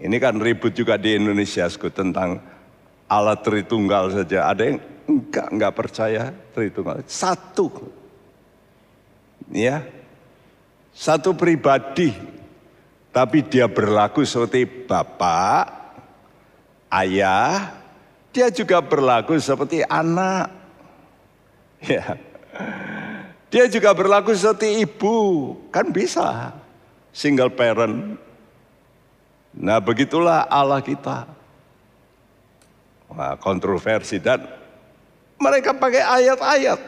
[0.02, 2.42] Ini kan ribut juga di Indonesia tentang
[3.06, 4.50] alat Tritunggal saja.
[4.50, 7.06] Ada yang enggak enggak percaya Tritunggal.
[7.06, 7.70] Satu,
[9.50, 9.86] ya,
[10.90, 12.10] satu pribadi,
[13.14, 15.81] tapi dia berlaku seperti bapak,
[16.93, 17.72] ayah,
[18.32, 20.53] dia juga berlaku seperti anak.
[21.80, 22.20] Ya.
[23.53, 25.16] Dia juga berlaku seperti ibu,
[25.72, 26.57] kan bisa.
[27.12, 28.16] Single parent.
[29.53, 31.28] Nah begitulah Allah kita.
[33.12, 34.49] Wah, kontroversi dan
[35.36, 36.80] mereka pakai ayat-ayat.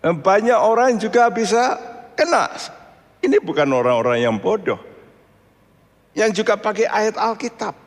[0.00, 1.76] Banyak orang juga bisa
[2.16, 2.48] kena.
[3.20, 4.80] Ini bukan orang-orang yang bodoh.
[6.16, 7.85] Yang juga pakai ayat Alkitab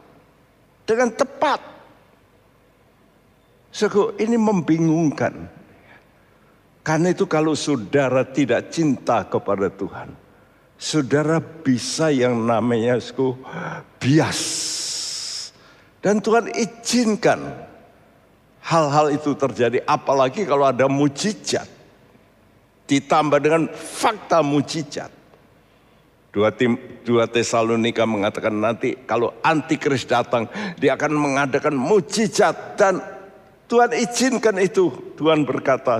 [0.90, 1.62] dengan tepat.
[3.70, 5.46] Sego ini membingungkan.
[6.82, 10.10] Karena itu kalau saudara tidak cinta kepada Tuhan,
[10.74, 13.38] saudara bisa yang namanya sego
[14.02, 14.42] bias.
[16.02, 17.70] Dan Tuhan izinkan
[18.66, 21.78] hal-hal itu terjadi apalagi kalau ada mujizat.
[22.90, 25.19] ditambah dengan fakta mujizat.
[26.30, 30.46] Dua, tim, dua Tesalonika mengatakan nanti kalau antikris datang
[30.78, 33.02] dia akan mengadakan mujizat dan
[33.66, 34.94] Tuhan izinkan itu.
[35.18, 35.98] Tuhan berkata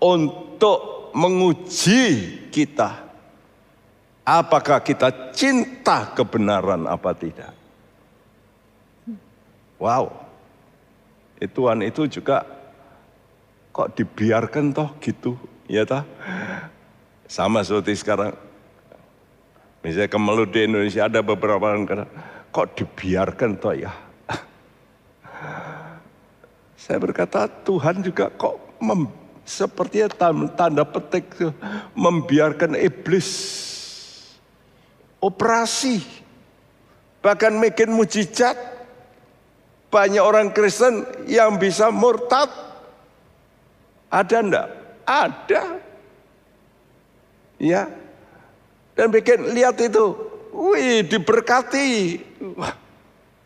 [0.00, 3.08] untuk menguji kita.
[4.28, 7.52] Apakah kita cinta kebenaran apa tidak?
[9.80, 10.12] Wow.
[11.40, 12.44] Tuhan itu juga
[13.72, 16.04] kok dibiarkan toh gitu, ya toh?
[17.24, 18.36] Sama seperti sekarang
[19.80, 22.04] Misalnya kemelut di Indonesia ada beberapa orang kata,
[22.52, 23.92] kok dibiarkan toh ya?
[26.80, 29.08] Saya berkata Tuhan juga kok mem,
[29.44, 31.32] sepertinya tanda, petik
[31.96, 33.28] membiarkan iblis
[35.20, 36.00] operasi
[37.20, 38.56] bahkan bikin mujizat
[39.92, 42.48] banyak orang Kristen yang bisa murtad
[44.10, 44.68] ada enggak?
[45.06, 45.62] Ada.
[47.60, 47.86] Ya,
[49.00, 50.12] dan bikin lihat itu,
[50.52, 52.20] wih diberkati.
[52.52, 52.76] Wah,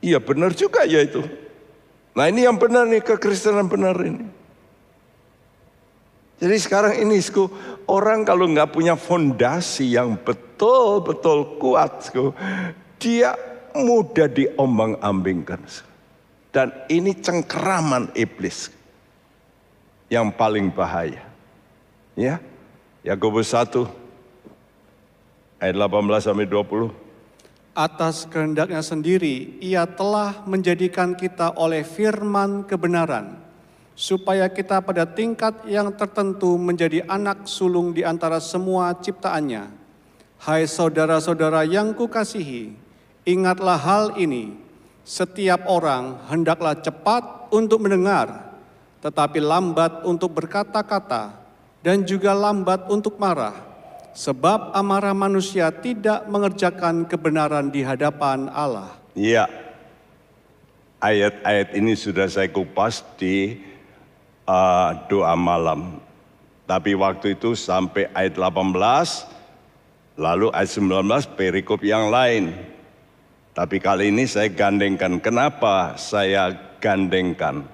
[0.03, 1.23] iya benar juga ya itu.
[2.19, 4.27] Nah ini yang benar nih kekristenan benar ini.
[6.43, 7.47] Jadi sekarang ini sku,
[7.87, 12.35] orang kalau nggak punya fondasi yang betul-betul kuat, sku,
[12.99, 13.39] dia
[13.79, 15.63] mudah diombang-ambingkan.
[16.51, 18.75] Dan ini cengkeraman iblis
[20.11, 21.23] yang paling bahaya.
[22.19, 22.43] Ya,
[23.07, 24.04] Yakobus 1
[25.65, 26.93] Ayat 18 sampai 20.
[27.73, 33.41] Atas kehendaknya sendiri, ia telah menjadikan kita oleh firman kebenaran,
[33.97, 39.73] supaya kita pada tingkat yang tertentu menjadi anak sulung di antara semua ciptaannya.
[40.37, 42.77] Hai saudara-saudara yang kukasihi,
[43.25, 44.53] ingatlah hal ini,
[45.01, 48.53] setiap orang hendaklah cepat untuk mendengar,
[49.01, 51.33] tetapi lambat untuk berkata-kata,
[51.81, 53.74] dan juga lambat untuk marah
[54.15, 58.95] Sebab amarah manusia tidak mengerjakan kebenaran di hadapan Allah.
[59.19, 59.51] Iya.
[61.03, 63.59] Ayat-ayat ini sudah saya kupas di
[64.47, 65.99] uh, doa malam.
[66.65, 72.55] Tapi waktu itu sampai ayat 18, lalu ayat 19 perikop yang lain.
[73.51, 75.19] Tapi kali ini saya gandengkan.
[75.19, 77.67] Kenapa saya gandengkan?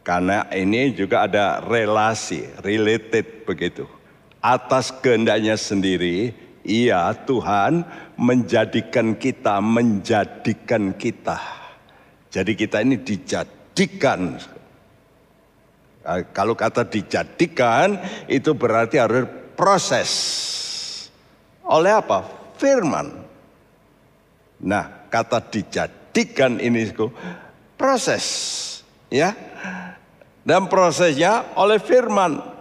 [0.00, 3.99] Karena ini juga ada relasi, related begitu
[4.40, 6.32] atas kehendaknya sendiri,
[6.64, 7.84] iya Tuhan
[8.16, 11.38] menjadikan kita, menjadikan kita.
[12.32, 14.36] Jadi kita ini dijadikan.
[16.00, 20.10] Nah, kalau kata dijadikan itu berarti harus proses.
[21.64, 22.24] Oleh apa?
[22.56, 23.28] Firman.
[24.60, 26.88] Nah, kata dijadikan ini
[27.76, 28.26] proses,
[29.08, 29.32] ya.
[30.40, 32.59] Dan prosesnya oleh firman.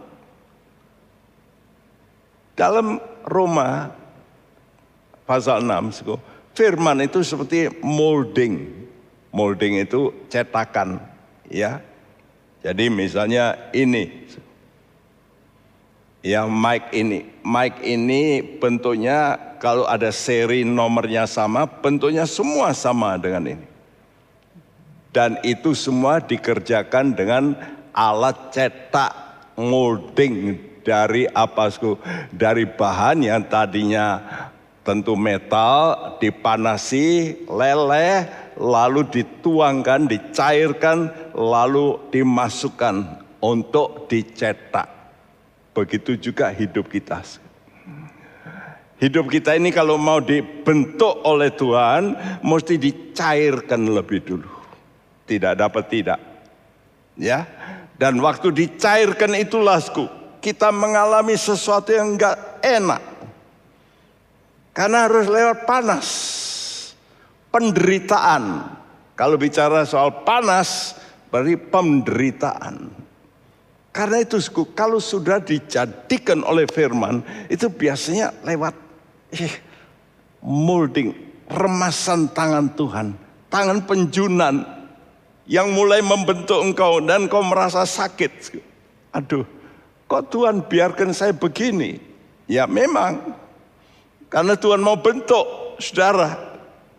[2.60, 3.88] Dalam Roma
[5.24, 5.96] pasal 6,
[6.52, 8.68] firman itu seperti molding.
[9.32, 11.00] Molding itu cetakan,
[11.48, 11.80] ya.
[12.60, 14.28] Jadi misalnya ini,
[16.20, 23.56] ya mic ini, mic ini bentuknya kalau ada seri nomornya sama, bentuknya semua sama dengan
[23.56, 23.68] ini.
[25.16, 27.56] Dan itu semua dikerjakan dengan
[27.96, 29.16] alat cetak
[29.56, 31.70] molding dari apa
[32.34, 34.18] dari bahan yang tadinya
[34.82, 38.26] tentu metal dipanasi leleh
[38.58, 44.90] lalu dituangkan dicairkan lalu dimasukkan untuk dicetak.
[45.78, 47.22] Begitu juga hidup kita.
[49.00, 54.52] Hidup kita ini kalau mau dibentuk oleh Tuhan mesti dicairkan lebih dulu.
[55.24, 56.20] Tidak dapat tidak.
[57.16, 57.48] Ya?
[57.96, 59.80] Dan waktu dicairkan itulah
[60.40, 63.04] kita mengalami sesuatu yang enggak enak.
[64.72, 66.08] Karena harus lewat panas.
[67.50, 68.76] Penderitaan.
[69.18, 70.96] Kalau bicara soal panas,
[71.28, 72.88] berarti penderitaan.
[73.90, 74.38] Karena itu
[74.78, 78.78] kalau sudah dijadikan oleh firman, itu biasanya lewat
[79.34, 79.60] eh,
[80.46, 81.12] molding,
[81.50, 83.18] remasan tangan Tuhan.
[83.50, 84.62] Tangan penjunan
[85.50, 88.62] yang mulai membentuk engkau dan kau merasa sakit.
[89.10, 89.42] Aduh,
[90.10, 92.02] Kok Tuhan biarkan saya begini?
[92.50, 93.38] Ya memang.
[94.26, 96.34] Karena Tuhan mau bentuk saudara.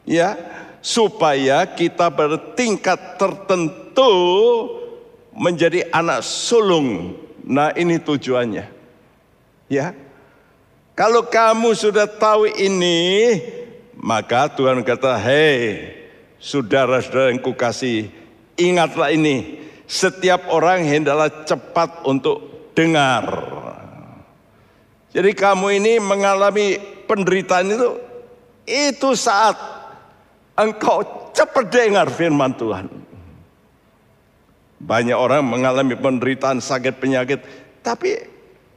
[0.07, 0.39] Ya.
[0.79, 4.15] Supaya kita bertingkat tertentu
[5.35, 7.19] menjadi anak sulung.
[7.43, 8.71] Nah ini tujuannya.
[9.67, 9.93] Ya.
[10.95, 13.41] Kalau kamu sudah tahu ini,
[13.99, 15.97] maka Tuhan kata, hei
[16.41, 18.09] saudara-saudara yang kukasih,
[18.57, 23.25] ingatlah ini, setiap orang hendaklah cepat untuk dengar.
[25.11, 26.79] Jadi kamu ini mengalami
[27.11, 27.91] penderitaan itu,
[28.63, 29.59] itu saat
[30.55, 31.03] engkau
[31.35, 32.87] cepat dengar firman Tuhan.
[34.81, 37.43] Banyak orang mengalami penderitaan sakit penyakit,
[37.83, 38.17] tapi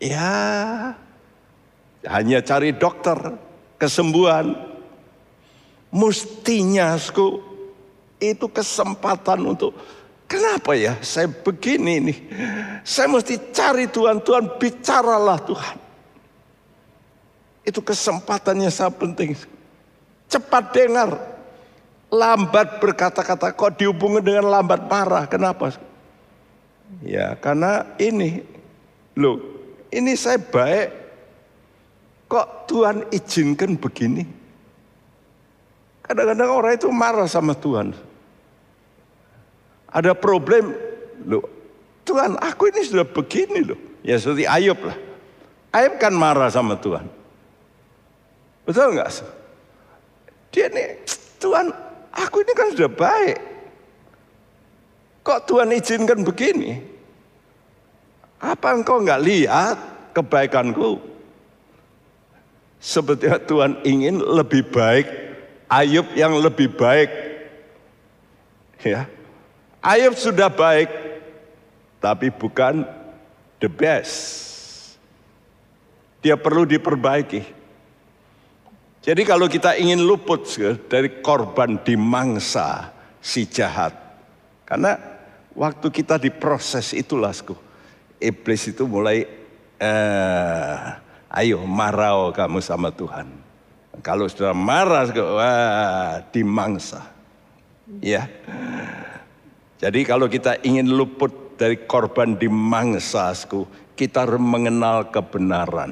[0.02, 0.34] ya
[2.10, 3.18] hanya cari dokter
[3.80, 4.74] kesembuhan.
[5.94, 6.98] Mestinya
[8.18, 9.78] itu kesempatan untuk
[10.26, 12.18] kenapa ya saya begini nih.
[12.84, 15.78] Saya mesti cari Tuhan, Tuhan bicaralah Tuhan.
[17.64, 19.30] Itu kesempatannya sangat penting.
[20.28, 21.16] Cepat dengar.
[22.12, 23.56] Lambat berkata-kata.
[23.56, 25.26] Kok dihubungi dengan lambat marah?
[25.26, 25.72] Kenapa?
[27.02, 28.44] Ya karena ini.
[29.16, 29.40] Loh
[29.94, 30.90] ini saya baik.
[32.28, 34.26] Kok Tuhan izinkan begini?
[36.02, 37.94] Kadang-kadang orang itu marah sama Tuhan.
[39.94, 40.74] Ada problem.
[41.24, 41.54] Loh
[42.04, 43.80] Tuhan aku ini sudah begini loh.
[44.04, 44.98] Ya seperti Ayub lah.
[45.72, 47.08] Ayub kan marah sama Tuhan.
[48.68, 49.10] Betul nggak?
[50.54, 51.02] Dia nih,
[51.42, 51.72] Tuhan,
[52.14, 53.38] aku ini kan sudah baik.
[55.24, 56.78] Kok Tuhan izinkan begini?
[58.44, 59.78] Apa engkau nggak lihat
[60.12, 61.00] kebaikanku?
[62.84, 65.08] Seperti Tuhan ingin lebih baik,
[65.72, 67.10] Ayub yang lebih baik.
[68.84, 69.08] Ya,
[69.84, 70.88] Ayub sudah baik,
[72.00, 72.88] tapi bukan
[73.60, 74.16] the best.
[76.24, 77.44] Dia perlu diperbaiki.
[79.04, 80.48] Jadi kalau kita ingin luput
[80.88, 83.92] dari korban dimangsa si jahat.
[84.64, 84.96] Karena
[85.52, 87.36] waktu kita diproses itulah,
[88.24, 89.28] iblis itu mulai,
[89.84, 90.76] eh,
[91.44, 93.28] ayo marah kamu sama Tuhan.
[94.00, 97.04] Kalau sudah marah, wah dimangsa.
[98.00, 98.32] Ya.
[99.84, 103.36] Jadi kalau kita ingin luput dari korban dimangsa,
[104.00, 105.92] kita harus mengenal kebenaran.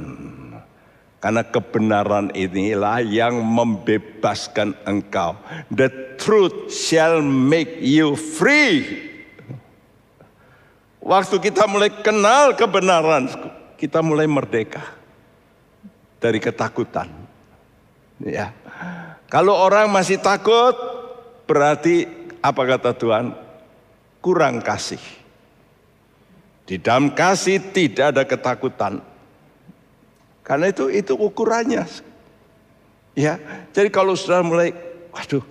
[1.20, 5.36] Karena kebenaran inilah yang membebaskan engkau.
[5.68, 9.12] The truth shall make you free.
[11.04, 13.28] Waktu kita mulai kenal kebenaran,
[13.76, 14.88] kita mulai merdeka
[16.24, 17.12] dari ketakutan.
[18.24, 18.56] Ya.
[19.28, 20.74] Kalau orang masih takut,
[21.44, 22.08] berarti
[22.40, 23.41] apa kata Tuhan?
[24.22, 25.02] Kurang kasih.
[26.70, 29.04] Di dalam kasih tidak ada ketakutan,
[30.46, 31.84] karena itu itu ukurannya.
[33.12, 33.36] Ya,
[33.76, 34.72] jadi kalau sudah mulai,
[35.12, 35.44] waduh,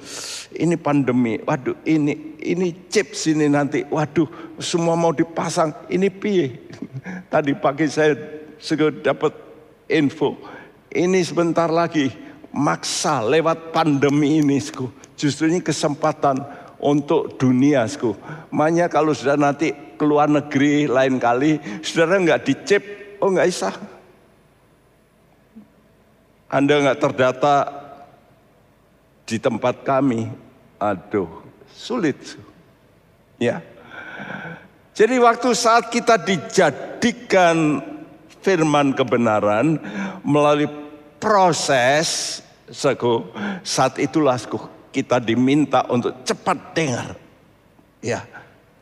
[0.56, 6.56] ini pandemi, waduh, ini ini chip sini nanti, waduh, semua mau dipasang, ini piye?
[7.32, 8.16] Tadi pagi saya
[8.56, 9.36] sudah dapat
[9.92, 10.40] info,
[10.88, 12.08] ini sebentar lagi
[12.48, 14.56] maksa lewat pandemi ini,
[15.20, 16.40] justru ini kesempatan
[16.80, 18.16] untuk dunia, sku.
[18.50, 22.82] Makanya kalau sudah nanti keluar negeri lain kali, saudara nggak dicip,
[23.20, 23.70] oh nggak bisa.
[26.50, 27.56] Anda nggak terdata
[29.28, 30.26] di tempat kami,
[30.80, 31.28] aduh
[31.70, 32.18] sulit.
[33.38, 33.62] Ya.
[34.96, 37.80] Jadi waktu saat kita dijadikan
[38.42, 39.80] firman kebenaran
[40.26, 40.68] melalui
[41.20, 43.28] proses seku,
[43.64, 44.60] saat itulah seku,
[44.90, 47.08] kita diminta untuk cepat dengar.
[48.02, 48.26] Ya.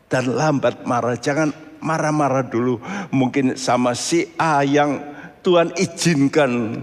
[0.08, 1.52] Dan lambat marah, jangan
[1.84, 2.80] marah-marah dulu.
[3.12, 5.04] Mungkin sama si A yang
[5.44, 6.80] Tuhan izinkan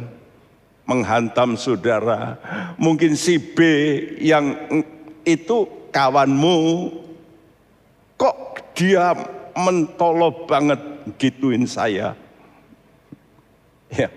[0.85, 2.37] menghantam saudara.
[2.77, 3.59] Mungkin si B
[4.21, 4.53] yang
[5.25, 6.57] itu kawanmu
[8.15, 9.17] kok dia
[9.57, 10.79] mentolo banget
[11.17, 12.13] gituin saya.
[13.89, 14.09] Ya.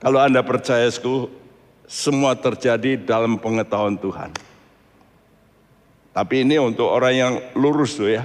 [0.00, 0.88] Kalau Anda percaya
[1.90, 4.30] semua terjadi dalam pengetahuan Tuhan.
[6.14, 8.22] Tapi ini untuk orang yang lurus tuh ya.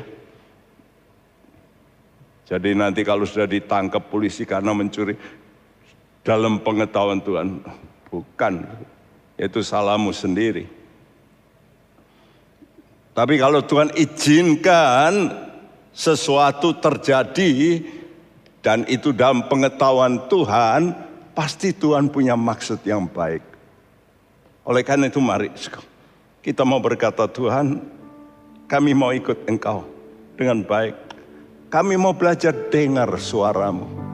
[2.45, 5.18] Jadi nanti kalau sudah ditangkap polisi karena mencuri,
[6.22, 7.66] dalam pengetahuan Tuhan.
[8.13, 8.53] Bukan,
[9.34, 10.70] itu salahmu sendiri.
[13.18, 15.34] Tapi kalau Tuhan izinkan
[15.89, 17.82] sesuatu terjadi
[18.61, 20.93] dan itu dalam pengetahuan Tuhan,
[21.34, 23.55] pasti Tuhan punya maksud yang baik.
[24.66, 25.53] Oleh karena itu mari
[26.45, 27.82] kita mau berkata Tuhan,
[28.70, 29.86] kami mau ikut Engkau
[30.38, 30.93] dengan baik.
[31.74, 34.05] Kami mau belajar dengar suaramu.